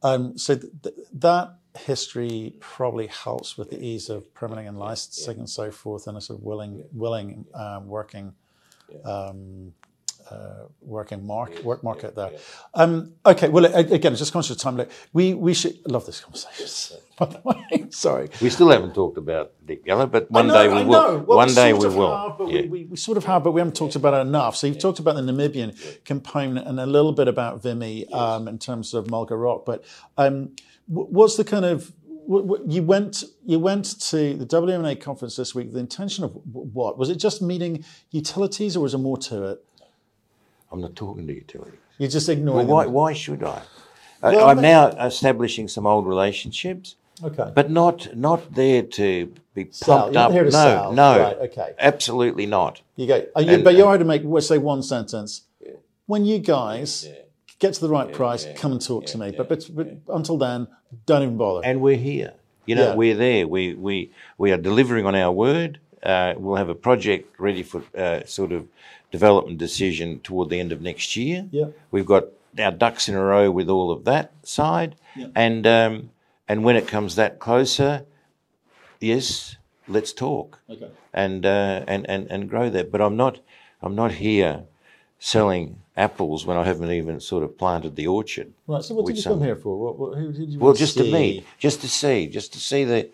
[0.05, 5.39] Um, so th- th- that history probably helps with the ease of permitting and licensing
[5.39, 8.35] and so forth, and a sort of willing, willing um, working
[9.05, 9.73] um,
[10.31, 12.33] uh, working market, work market there.
[12.75, 14.77] Um, okay, well, again, just conscious of time.
[14.77, 16.99] Look, we we should love this conversation.
[17.19, 20.69] By the way, sorry, we still haven't talked about Dick Geller, but one know, day
[20.69, 21.19] we will.
[21.21, 22.17] Well, one we day we will.
[22.17, 22.63] Have, yeah.
[22.63, 24.57] we, we, we, sort of have, but we haven't talked about it enough.
[24.57, 28.59] So you've talked about the Namibian component and a little bit about Vimy um, in
[28.59, 29.85] terms of Mulga Rock, but
[30.19, 30.57] um,
[30.87, 31.93] what's the kind of
[32.29, 35.73] you went you went to the WNA conference this week.
[35.73, 37.17] The intention of what was it?
[37.17, 39.65] Just meeting utilities, or was there more to it?
[40.71, 41.79] I'm not talking to utilities.
[41.99, 43.63] You're just ignoring well, why, why should I?
[44.23, 46.97] Well, I'm now establishing some old relationships.
[47.23, 47.51] Okay.
[47.55, 50.03] But not not there to be sell.
[50.03, 50.33] pumped up.
[50.33, 50.93] no, sell.
[50.93, 51.19] no.
[51.19, 51.73] Right, okay.
[51.79, 52.83] Absolutely not.
[52.97, 53.17] You go.
[53.17, 55.43] You, and, but you're to make say one sentence.
[55.65, 55.73] Yeah.
[56.05, 57.15] When you guys yeah.
[57.59, 59.33] get to the right yeah, price, come and talk to me.
[59.35, 60.69] But, but, but until then,
[61.07, 61.67] don't even bother.
[61.67, 62.35] And we're here.
[62.67, 63.47] You know, we're there.
[63.47, 65.79] We we we are delivering on our word.
[66.03, 68.67] Uh, we'll have a project ready for uh, sort of
[69.19, 71.39] development decision toward the end of next year.
[71.51, 71.69] Yeah.
[71.91, 72.25] We've got
[72.59, 75.29] our ducks in a row with all of that side, yeah.
[75.35, 76.11] and um,
[76.49, 77.93] and when it comes that closer,
[79.01, 79.57] yes,
[79.89, 80.49] let's talk.
[80.69, 80.91] Okay.
[81.13, 82.93] And uh, and and and grow that.
[82.93, 83.35] But I'm not
[83.83, 84.65] I'm not here
[85.19, 88.53] selling apples when I haven't even sort of planted the orchard.
[88.67, 88.85] Right.
[88.85, 89.73] So what did you some, come here for?
[89.85, 90.59] What, what, who did you?
[90.59, 91.11] Well, just see?
[91.11, 93.09] to meet, just to see, just to see the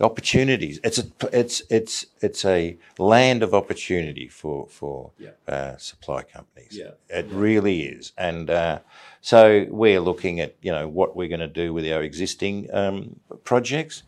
[0.00, 0.80] opportunities.
[0.84, 5.30] It's a it's it's it's a land of opportunity for for yeah.
[5.46, 6.70] uh, supply companies.
[6.72, 6.92] Yeah.
[7.08, 7.32] It yeah.
[7.32, 8.78] really is, and uh,
[9.20, 13.20] so we're looking at you know what we're going to do with our existing um,
[13.44, 14.02] projects.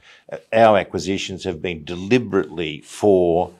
[0.52, 3.52] Our acquisitions have been deliberately for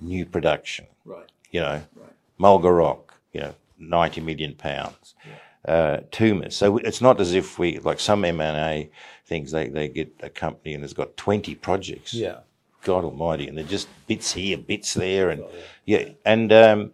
[0.00, 0.86] new production.
[1.04, 1.26] Right.
[1.50, 2.12] You know, right.
[2.38, 3.14] Mulga Rock.
[3.32, 5.14] You know, ninety million pounds.
[5.26, 5.32] Yeah.
[5.66, 6.52] Uh, Tumas.
[6.52, 8.90] So it's not as if we like some M&A
[9.26, 9.50] things.
[9.50, 12.14] They, they get a company and it's got 20 projects.
[12.14, 12.38] Yeah.
[12.82, 15.50] God Almighty, and they're just bits here, bits there, and oh,
[15.86, 16.00] yeah.
[16.00, 16.08] yeah.
[16.26, 16.92] and um,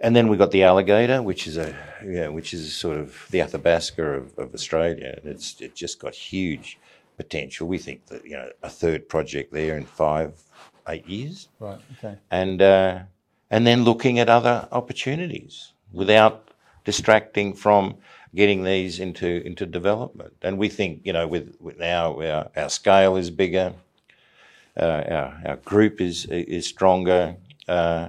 [0.00, 3.40] and then we've got the alligator, which is a yeah, which is sort of the
[3.40, 6.76] Athabasca of, of Australia, and it's it just got huge
[7.16, 7.68] potential.
[7.68, 10.32] We think that you know a third project there in five
[10.88, 11.78] eight years, Right.
[11.98, 12.18] Okay.
[12.30, 12.98] and uh,
[13.48, 16.48] and then looking at other opportunities without
[16.84, 17.96] distracting from
[18.34, 20.34] getting these into into development.
[20.42, 23.74] And we think you know with, with now our, our scale is bigger,
[24.76, 27.36] uh, our our group is is stronger.
[27.68, 28.08] Uh,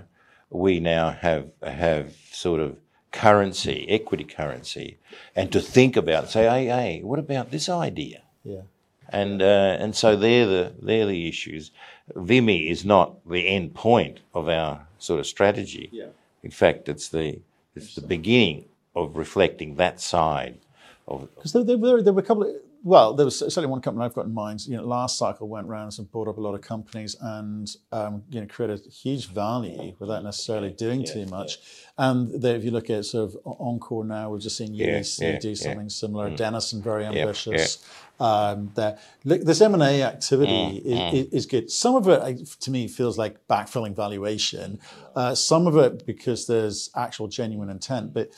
[0.49, 2.78] we now have have sort of
[3.11, 4.97] currency, equity currency,
[5.36, 8.21] and to think about say, hey, hey, what about this idea?
[8.43, 8.61] Yeah.
[9.09, 11.71] and uh, and so they're the they're the issues.
[12.15, 15.89] Vimy is not the end point of our sort of strategy.
[15.91, 16.07] Yeah.
[16.43, 17.39] In fact, it's the
[17.76, 18.65] it's the beginning
[18.96, 20.60] of reflecting that side
[21.08, 21.30] of.
[21.36, 22.50] Because there, there, were- there were a couple of,
[22.86, 24.66] well, there was certainly one company I've got in mind.
[24.68, 28.24] You know, last cycle went round and bought up a lot of companies and, um,
[28.30, 31.60] you know, created huge value without necessarily doing too much.
[31.98, 35.39] And there, if you look at sort of Encore now, we've just seen UEC yeah,
[35.39, 36.30] do something similar.
[36.36, 37.88] Denison, very ambitious.
[38.20, 41.72] Um, there, look, this M and A activity Mm, is, is good.
[41.72, 44.80] Some of it, to me, feels like backfilling valuation.
[45.16, 48.14] Uh, some of it because there's actual genuine intent.
[48.14, 48.32] But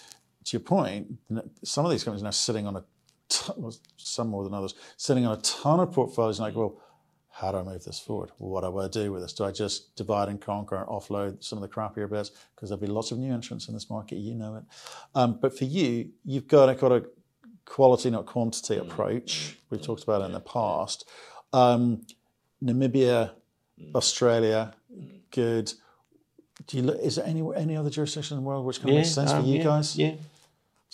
[0.46, 1.08] to your point,
[1.64, 2.84] some of these companies are now sitting on a
[3.30, 6.40] ton, some more than others, sitting on a ton of portfolios.
[6.40, 6.80] And like, well,
[7.32, 8.32] how do I move this forward?
[8.38, 9.34] What do I do with this?
[9.34, 12.32] Do I just divide and conquer and offload some of the crappier bits?
[12.56, 14.64] Because there'll be lots of new entrants in this market, you know it.
[15.16, 17.06] Um, but for you, you've got, a, got a
[17.66, 19.58] quality, not quantity approach.
[19.70, 21.10] We've talked about it in the past.
[21.52, 22.06] Um,
[22.64, 23.32] Namibia,
[23.94, 24.74] Australia,
[25.32, 25.74] good.
[26.68, 28.96] Do you look, is there any any other jurisdiction in the world which kind of
[28.96, 29.98] makes sense um, for you yeah, guys?
[29.98, 30.14] Yeah.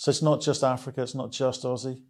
[0.02, 2.00] So it's not just Africa, it's not just Aussie.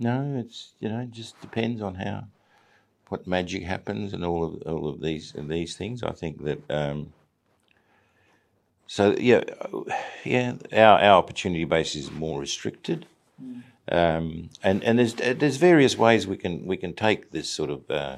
[0.00, 2.24] No, it's you know it just depends on how
[3.08, 6.02] what magic happens and all of all of these these things.
[6.02, 7.12] I think that um,
[8.88, 9.44] so yeah
[10.24, 13.06] yeah our our opportunity base is more restricted,
[13.92, 17.88] um, and and there's there's various ways we can we can take this sort of
[17.88, 18.16] uh,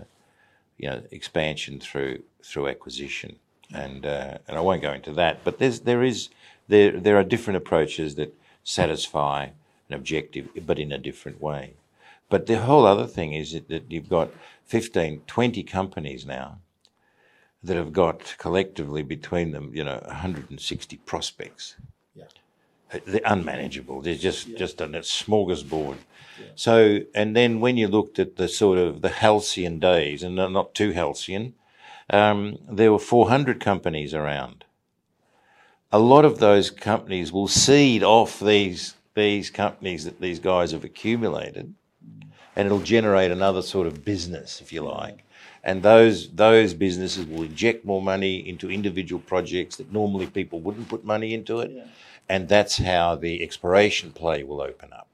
[0.78, 3.36] you know expansion through through acquisition,
[3.74, 6.30] and uh, and I won't go into that, but there's there is
[6.68, 8.37] there there are different approaches that
[8.68, 9.48] satisfy
[9.88, 11.74] an objective, but in a different way.
[12.28, 14.30] But the whole other thing is that, you've got
[14.66, 16.58] 15, 20 companies now
[17.62, 21.76] that have got collectively between them, you know, 160 prospects.
[22.14, 22.24] Yeah.
[22.92, 24.02] Uh, They're unmanageable.
[24.02, 25.96] They're just just a smorgasbord.
[26.54, 30.74] So, and then when you looked at the sort of the halcyon days, and not
[30.74, 31.54] too halcyon,
[32.10, 34.64] um, there were 400 companies around.
[35.90, 40.84] A lot of those companies will seed off these these companies that these guys have
[40.84, 41.74] accumulated,
[42.54, 45.24] and it'll generate another sort of business, if you like.
[45.64, 50.90] And those those businesses will inject more money into individual projects that normally people wouldn't
[50.90, 51.72] put money into it,
[52.28, 55.07] and that's how the exploration play will open up.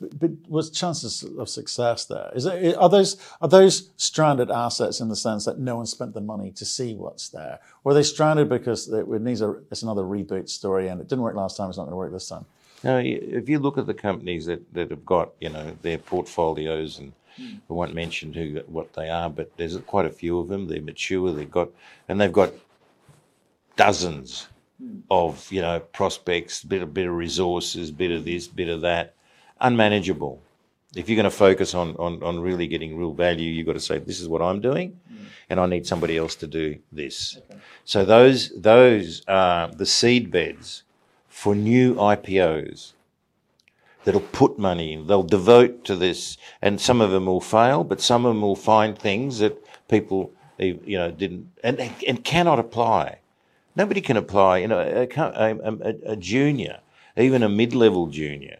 [0.00, 2.30] But, what's chances of success there?
[2.34, 6.14] Is it, are those are those stranded assets in the sense that no one spent
[6.14, 9.82] the money to see what's there, or are they stranded because it needs a it's
[9.82, 12.28] another reboot story and it didn't work last time, it's not going to work this
[12.28, 12.46] time?
[12.82, 16.98] Now, if you look at the companies that, that have got, you know, their portfolios,
[16.98, 17.56] and hmm.
[17.68, 20.66] I won't mention who what they are, but there's quite a few of them.
[20.66, 21.32] They're mature.
[21.32, 21.68] They've got,
[22.08, 22.52] and they've got
[23.76, 24.48] dozens
[24.82, 25.00] hmm.
[25.10, 29.14] of, you know, prospects, bit of bit of resources, bit of this, bit of that,
[29.60, 30.40] unmanageable.
[30.94, 33.80] If you're going to focus on, on, on really getting real value, you've got to
[33.80, 34.98] say, this is what I'm doing,
[35.48, 37.38] and I need somebody else to do this.
[37.84, 40.82] So those those are the seed beds
[41.28, 42.92] for new IPOs
[44.04, 45.06] that'll put money in.
[45.06, 48.56] They'll devote to this, and some of them will fail, but some of them will
[48.56, 49.56] find things that
[49.88, 53.18] people, you know, didn't and and cannot apply.
[53.76, 54.58] Nobody can apply.
[54.58, 56.80] You know, a, a, a junior,
[57.16, 58.58] even a mid-level junior,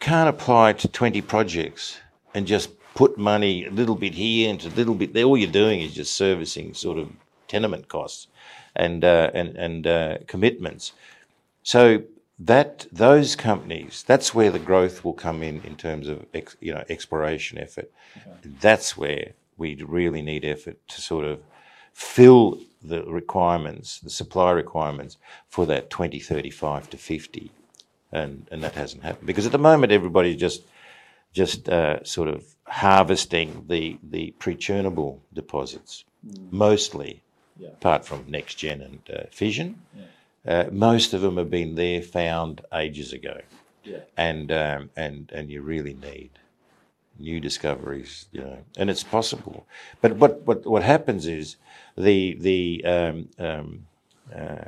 [0.00, 1.98] can't apply to twenty projects
[2.34, 5.24] and just put money a little bit here and a little bit there.
[5.24, 7.10] All you're doing is just servicing sort of
[7.46, 8.28] tenement costs
[8.74, 10.92] and uh, and and uh, commitments.
[11.62, 12.02] So
[12.38, 16.72] that those companies, that's where the growth will come in in terms of ex, you
[16.72, 17.90] know exploration effort.
[18.60, 21.40] That's where we really need effort to sort of
[21.92, 25.16] fill the requirements, the supply requirements
[25.48, 27.50] for that 2035 to 50,
[28.12, 29.26] and and that hasn't happened.
[29.26, 30.62] Because at the moment everybody's just
[31.32, 36.04] just uh, sort of harvesting the the pre-churnable deposits
[36.50, 37.22] mostly,
[37.74, 39.80] apart from NexGen and uh, fission.
[40.46, 43.40] Uh, most of them have been there, found ages ago,
[44.16, 46.30] and um, and and you really need
[47.18, 49.66] new discoveries, you know, and it's possible.
[50.00, 51.56] But what what what happens is
[51.96, 53.86] the the um, um,
[54.34, 54.64] uh,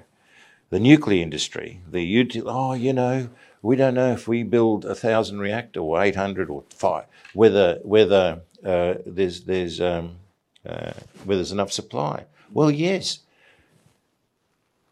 [0.70, 3.28] the nuclear industry, the util- oh, you know,
[3.62, 7.04] we don't know if we build a thousand reactor or eight hundred or five,
[7.34, 10.16] whether whether uh, there's there's um,
[10.64, 10.92] uh,
[11.24, 12.24] whether there's enough supply.
[12.52, 13.20] Well, yes.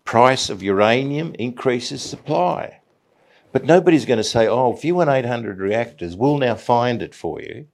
[0.05, 2.81] Price of uranium increases supply,
[3.53, 7.14] but nobody's going to say, "Oh, if you want 800 reactors, we'll now find it
[7.14, 7.66] for you,"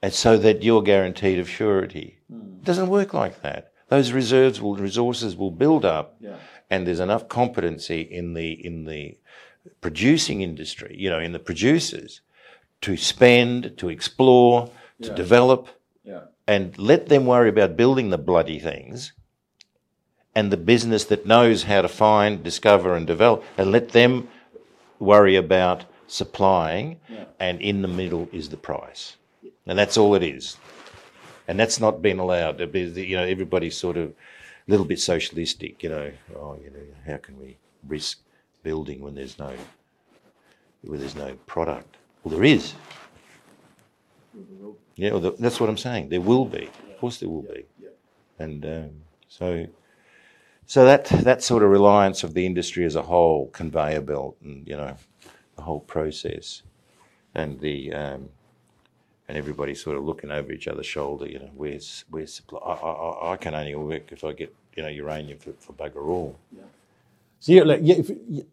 [0.00, 2.18] and so that you're guaranteed of surety.
[2.30, 3.72] It doesn't work like that.
[3.88, 6.36] Those reserves will resources will build up, Yeah.
[6.72, 9.18] And there's enough competency in the in the
[9.82, 12.22] producing industry, you know, in the producers,
[12.80, 14.70] to spend, to explore,
[15.02, 15.14] to Yeah.
[15.14, 15.68] develop,
[16.02, 16.22] Yeah.
[16.46, 19.12] and let them worry about building the bloody things.
[20.34, 24.28] And the business that knows how to find, discover, and develop, and let them
[24.98, 27.26] worry about supplying, Yeah.
[27.38, 29.16] and in the middle is the price,
[29.66, 30.56] and that's all it is.
[31.46, 32.54] And that's not been allowed.
[32.60, 34.14] You know, everybody's sort of
[34.66, 35.82] little bit socialistic.
[35.82, 38.20] You know, oh, you know, how can we risk
[38.62, 39.52] building when there's no
[40.82, 41.96] when there's no product?
[42.22, 42.74] Well, there is.
[44.94, 46.08] Yeah, well, th- that's what I'm saying.
[46.08, 46.68] There will be.
[46.90, 47.64] Of course, there will be.
[48.38, 48.90] And um,
[49.28, 49.66] so,
[50.66, 54.66] so that that sort of reliance of the industry as a whole, conveyor belt, and
[54.66, 54.96] you know,
[55.56, 56.62] the whole process,
[57.34, 58.28] and the um,
[59.32, 61.26] and everybody sort of looking over each other's shoulder.
[61.26, 62.60] You know, where's where's supply?
[62.60, 65.72] I, I, I- I can only work if I get you know uranium for, for
[65.72, 66.38] bugger all.
[66.54, 66.64] Yeah.
[67.40, 68.46] So you're like, you, if you,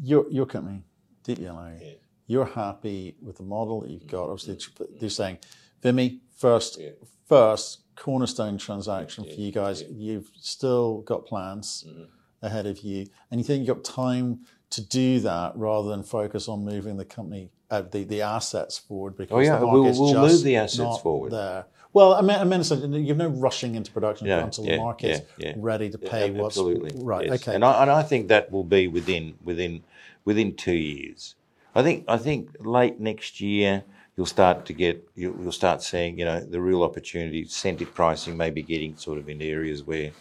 [0.00, 0.84] your your company,
[1.24, 1.96] DPLA,
[2.28, 4.30] you're happy with the model that you've got.
[4.30, 5.38] Obviously, they're saying,
[5.82, 6.80] Vimy, first,
[7.26, 9.82] first cornerstone transaction for you guys.
[9.90, 12.04] You've still got plans mm-hmm.
[12.42, 16.48] ahead of you, and you think you've got time to do that rather than focus
[16.48, 20.12] on moving the company, uh, the the assets forward because Oh, yeah, the we'll- we'll
[20.12, 21.32] just move the assets not forward.
[21.32, 21.64] There.
[21.94, 25.20] Well, I mean, I mean, you've no rushing into production Yeah, until yeah, the market's
[25.36, 27.26] yeah, ready to pay Yeah, what's absolutely right.
[27.26, 27.42] yes.
[27.42, 27.54] Okay.
[27.54, 29.82] and I, and I think that will be within within
[30.24, 31.34] within two years.
[31.74, 33.84] I think I think late next year
[34.16, 37.40] you'll start to get you'll, you'll start seeing you know the real opportunity.
[37.40, 40.12] Incentive pricing may be getting sort of in areas where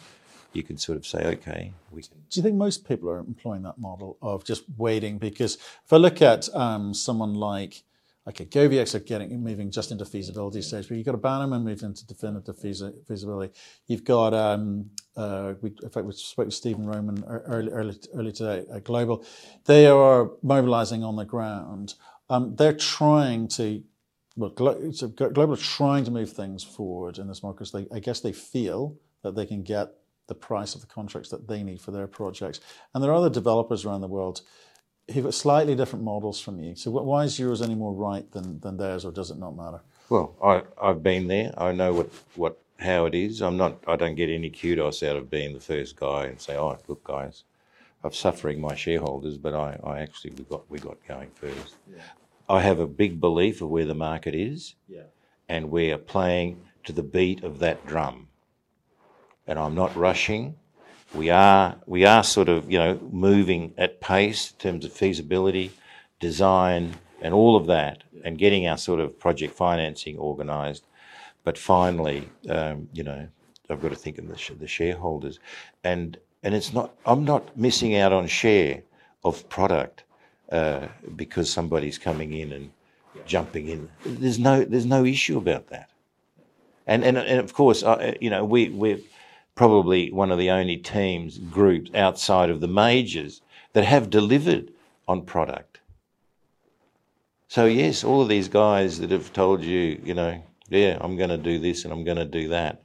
[0.54, 2.18] you can sort of say, okay, we can.
[2.30, 5.18] Do you think most people are employing that model of just waiting?
[5.18, 7.84] Because if I look at um, someone like
[8.28, 11.84] okay, GoviEx are getting moving just into feasibility stage, but you've got a Bannerman moved
[11.84, 13.52] into definitive feasi- feasibility.
[13.88, 18.32] You've got, um, uh, we, in fact, we spoke with Stephen Roman early, early, early
[18.32, 19.26] today at Global.
[19.66, 21.96] They are mobilizing on the ground.
[22.30, 23.84] Um, they're trying to,
[24.36, 27.58] well, Global are trying to move things forward in this market.
[27.60, 29.90] 'cause They, I guess they feel that they can get
[30.28, 32.60] the price of the contracts that they need for their projects.
[32.94, 34.42] And there are other developers around the world
[35.14, 36.76] who've got slightly different models from you.
[36.76, 39.82] So why is yours any more right than, than theirs, or does it not matter?
[40.10, 41.54] Well, I I've been there.
[41.58, 43.42] I know what what how it is.
[43.42, 43.84] I'm not.
[43.88, 47.04] I don't get any kudos out of being the first guy and say, oh, look,
[47.04, 47.44] guys.
[48.04, 51.78] I'm suffering my shareholders, but I, I actually we got we got going first.
[52.50, 54.76] I have a big belief of where the market is.
[54.88, 55.04] Yeah.
[55.50, 58.30] and we are playing to the beat of that drum.
[59.48, 60.56] And I'm not rushing.
[61.14, 65.72] We are we are sort of you know moving at pace in terms of feasibility,
[66.20, 70.86] design, and all of that, and getting our sort of project financing organised.
[71.44, 73.28] But finally, um, you know,
[73.70, 75.40] I've got to think of the, the shareholders,
[75.84, 78.84] and and it's not I'm not missing out on share
[79.24, 80.04] of product
[80.52, 82.72] uh, because somebody's coming in and
[83.26, 83.90] jumping in.
[84.06, 85.90] There's no there's no issue about that.
[86.88, 89.00] And and and of course, uh, you know, we we're
[89.56, 93.42] probably one of the only teams groups outside of the majors
[93.74, 94.72] that have delivered
[95.08, 95.80] on product.
[97.48, 101.30] So yes, all of these guys that have told you, you know, yeah, I'm going
[101.30, 102.82] to do this and I'm going to do that.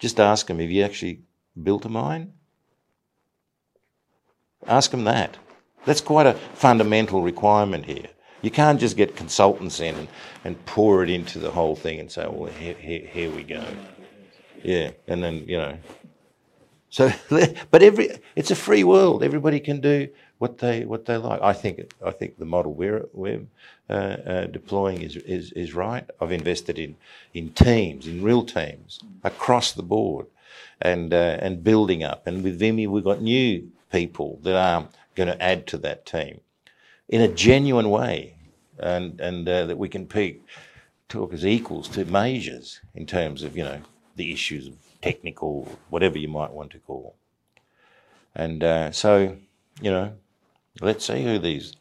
[0.00, 1.20] Just ask them, have you actually
[1.62, 2.32] built a mine?
[4.66, 5.38] Ask them that.
[5.84, 8.08] That's quite a fundamental requirement here.
[8.42, 10.08] You can't just get consultants in and,
[10.44, 13.64] and pour it into the whole thing and say, well, here, here, here we go.
[14.62, 15.78] Yeah, and then, you know.
[16.90, 17.12] So,
[17.70, 19.22] but every it's a free world.
[19.22, 21.40] Everybody can do what they what they like.
[21.40, 23.46] I think I think the model we're we're
[23.88, 26.04] uh, uh, deploying is, is is right.
[26.20, 26.96] I've invested in
[27.32, 30.26] in teams, in real teams across the board,
[30.80, 32.26] and uh, and building up.
[32.26, 36.40] And with Vimy, we've got new people that are going to add to that team
[37.08, 38.34] in a genuine way,
[38.78, 40.08] and and uh, that we can
[41.08, 43.80] talk as equals to majors in terms of you know
[44.16, 47.14] the issues of technical whatever you might want to call.
[48.34, 49.36] And uh, so,
[49.80, 50.12] you know,
[50.80, 51.74] let's see who these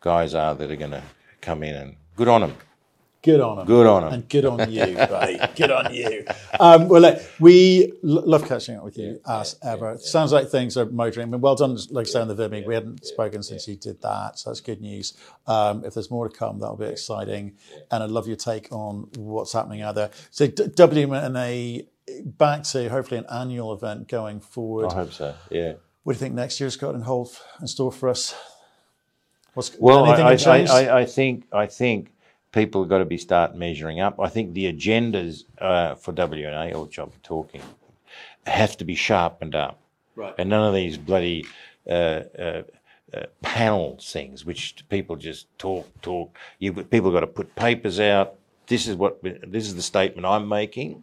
[0.00, 1.02] guys are that are going to
[1.40, 2.54] come in and good on them.
[3.22, 3.66] Good on them.
[3.68, 4.12] Good on 'em.
[4.14, 5.38] And good on you, buddy.
[5.54, 6.24] good on you.
[6.58, 9.96] Um, well, look, we l- love catching up with you as ever.
[9.98, 11.28] Sounds like things are motoring.
[11.28, 12.66] I mean, well done, like I say, on the VIMIG.
[12.66, 15.14] We hadn't spoken since you did that, so that's good news.
[15.46, 17.52] Um, if there's more to come, that'll be exciting.
[17.92, 20.10] And I'd love your take on what's happening out there.
[20.32, 20.66] So, D-
[22.24, 24.86] back to hopefully an annual event going forward.
[24.90, 25.34] I hope so.
[25.50, 25.74] Yeah.
[26.02, 27.30] What do you think next year's got in hold
[27.60, 28.34] in store for us?
[29.54, 30.84] What's Well, anything I, I.
[30.84, 32.12] I, I think I think
[32.52, 34.18] people have got to be start measuring up.
[34.20, 37.62] I think the agendas uh, for WNA or job talking
[38.46, 39.78] have to be sharpened up,
[40.16, 40.34] Right.
[40.38, 41.46] and none of these bloody
[41.88, 42.62] uh, uh,
[43.14, 46.36] uh, panel things, which people just talk talk.
[46.58, 48.34] You people got to put papers out.
[48.66, 51.02] This is what this is the statement I'm making,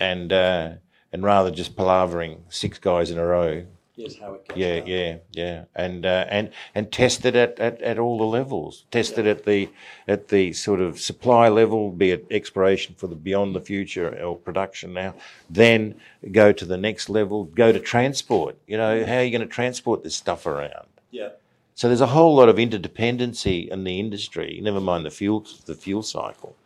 [0.00, 0.70] and uh,
[1.12, 3.64] and rather just palavering six guys in a row
[4.00, 4.86] Here's how it yeah, down.
[4.86, 8.86] yeah, yeah, and uh, and and tested at, at, at all the levels.
[8.90, 9.68] Tested at the
[10.08, 14.36] at the sort of supply level, be it exploration for the beyond the future or
[14.36, 15.14] production now.
[15.50, 15.96] Then
[16.32, 17.44] go to the next level.
[17.44, 18.56] Go to transport.
[18.66, 20.86] You know, how are you going to transport this stuff around?
[21.10, 21.30] Yeah.
[21.74, 24.60] So there's a whole lot of interdependency in the industry.
[24.62, 26.56] Never mind the fuel the fuel cycle,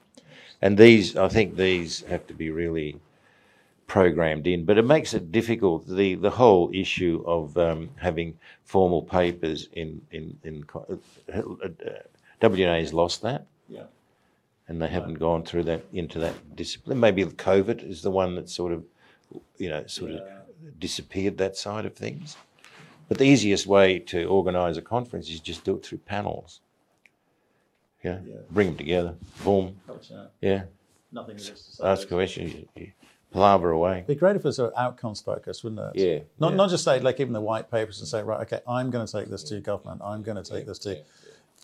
[0.63, 3.01] and these I think these have to be really
[3.87, 4.65] programmed in.
[4.65, 5.87] But it makes it difficult.
[5.87, 10.95] The the whole issue of um, having formal papers in in in uh,
[11.33, 11.69] uh,
[12.41, 13.85] WNA has lost that, Yeah.
[14.69, 16.99] and they haven't gone through that into that discipline.
[17.01, 18.85] Maybe COVID is the one that sort of
[19.59, 20.23] you know sort of
[20.79, 22.37] disappeared that side of things.
[23.09, 26.61] But the easiest way to organise a conference is just do it through panels.
[28.03, 28.37] Yeah, Yeah.
[28.51, 29.15] bring them together.
[29.45, 29.77] Boom.
[30.41, 30.65] Yeah,
[31.13, 31.85] Nothing else to say.
[31.85, 32.55] ask questions.
[32.77, 32.93] You,
[33.35, 33.95] you away.
[33.97, 36.01] It'd be great if it was sort of outcomes focused, wouldn't it?
[36.01, 36.57] Yeah, Not yeah.
[36.57, 39.13] not just say like even the white papers and say right, okay, I'm going to
[39.13, 40.01] take this to government.
[40.05, 41.03] I'm going to take this to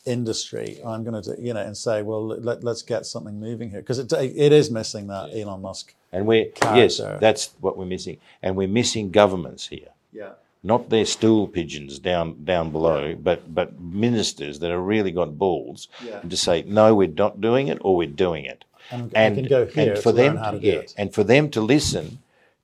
[0.06, 0.80] industry.
[0.84, 3.80] I'm going to do, you know and say, well, let, let's get something moving here
[3.80, 5.94] because it it is missing that Elon Musk.
[6.12, 7.18] And we yes, Character.
[7.20, 9.88] that's what we're missing, and we're missing governments here.
[10.12, 10.30] Yeah.
[10.62, 15.88] Not their stool pigeons down down below, but but ministers that have really got balls
[16.04, 16.20] Yeah.
[16.20, 18.64] to say no, we're not doing it, or we're doing it.
[18.90, 21.50] And, I can go here and for them learn to do yeah, and for them
[21.50, 22.18] to listen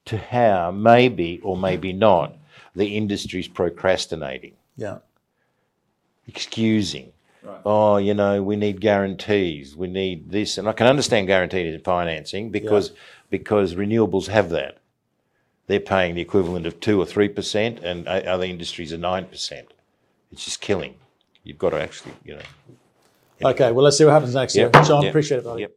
[0.07, 2.35] to how maybe or maybe not
[2.75, 4.99] the industry's procrastinating, Yeah.
[6.27, 7.13] excusing.
[7.43, 7.61] Right.
[7.65, 9.77] Oh, you know, we need guarantees.
[9.77, 12.93] We need this, and I can understand guaranteed in financing because
[13.31, 14.79] because renewables have that.
[15.69, 19.73] They're paying the equivalent of two or three percent, and other industries are nine percent.
[20.33, 20.95] It's just killing.
[21.45, 22.43] You've got to actually, you know.
[23.51, 23.71] Okay.
[23.71, 24.85] Well, let's see what happens next Yep, year.
[24.85, 25.45] John, yep, appreciate it.
[25.45, 25.63] buddy.
[25.63, 25.77] Yep.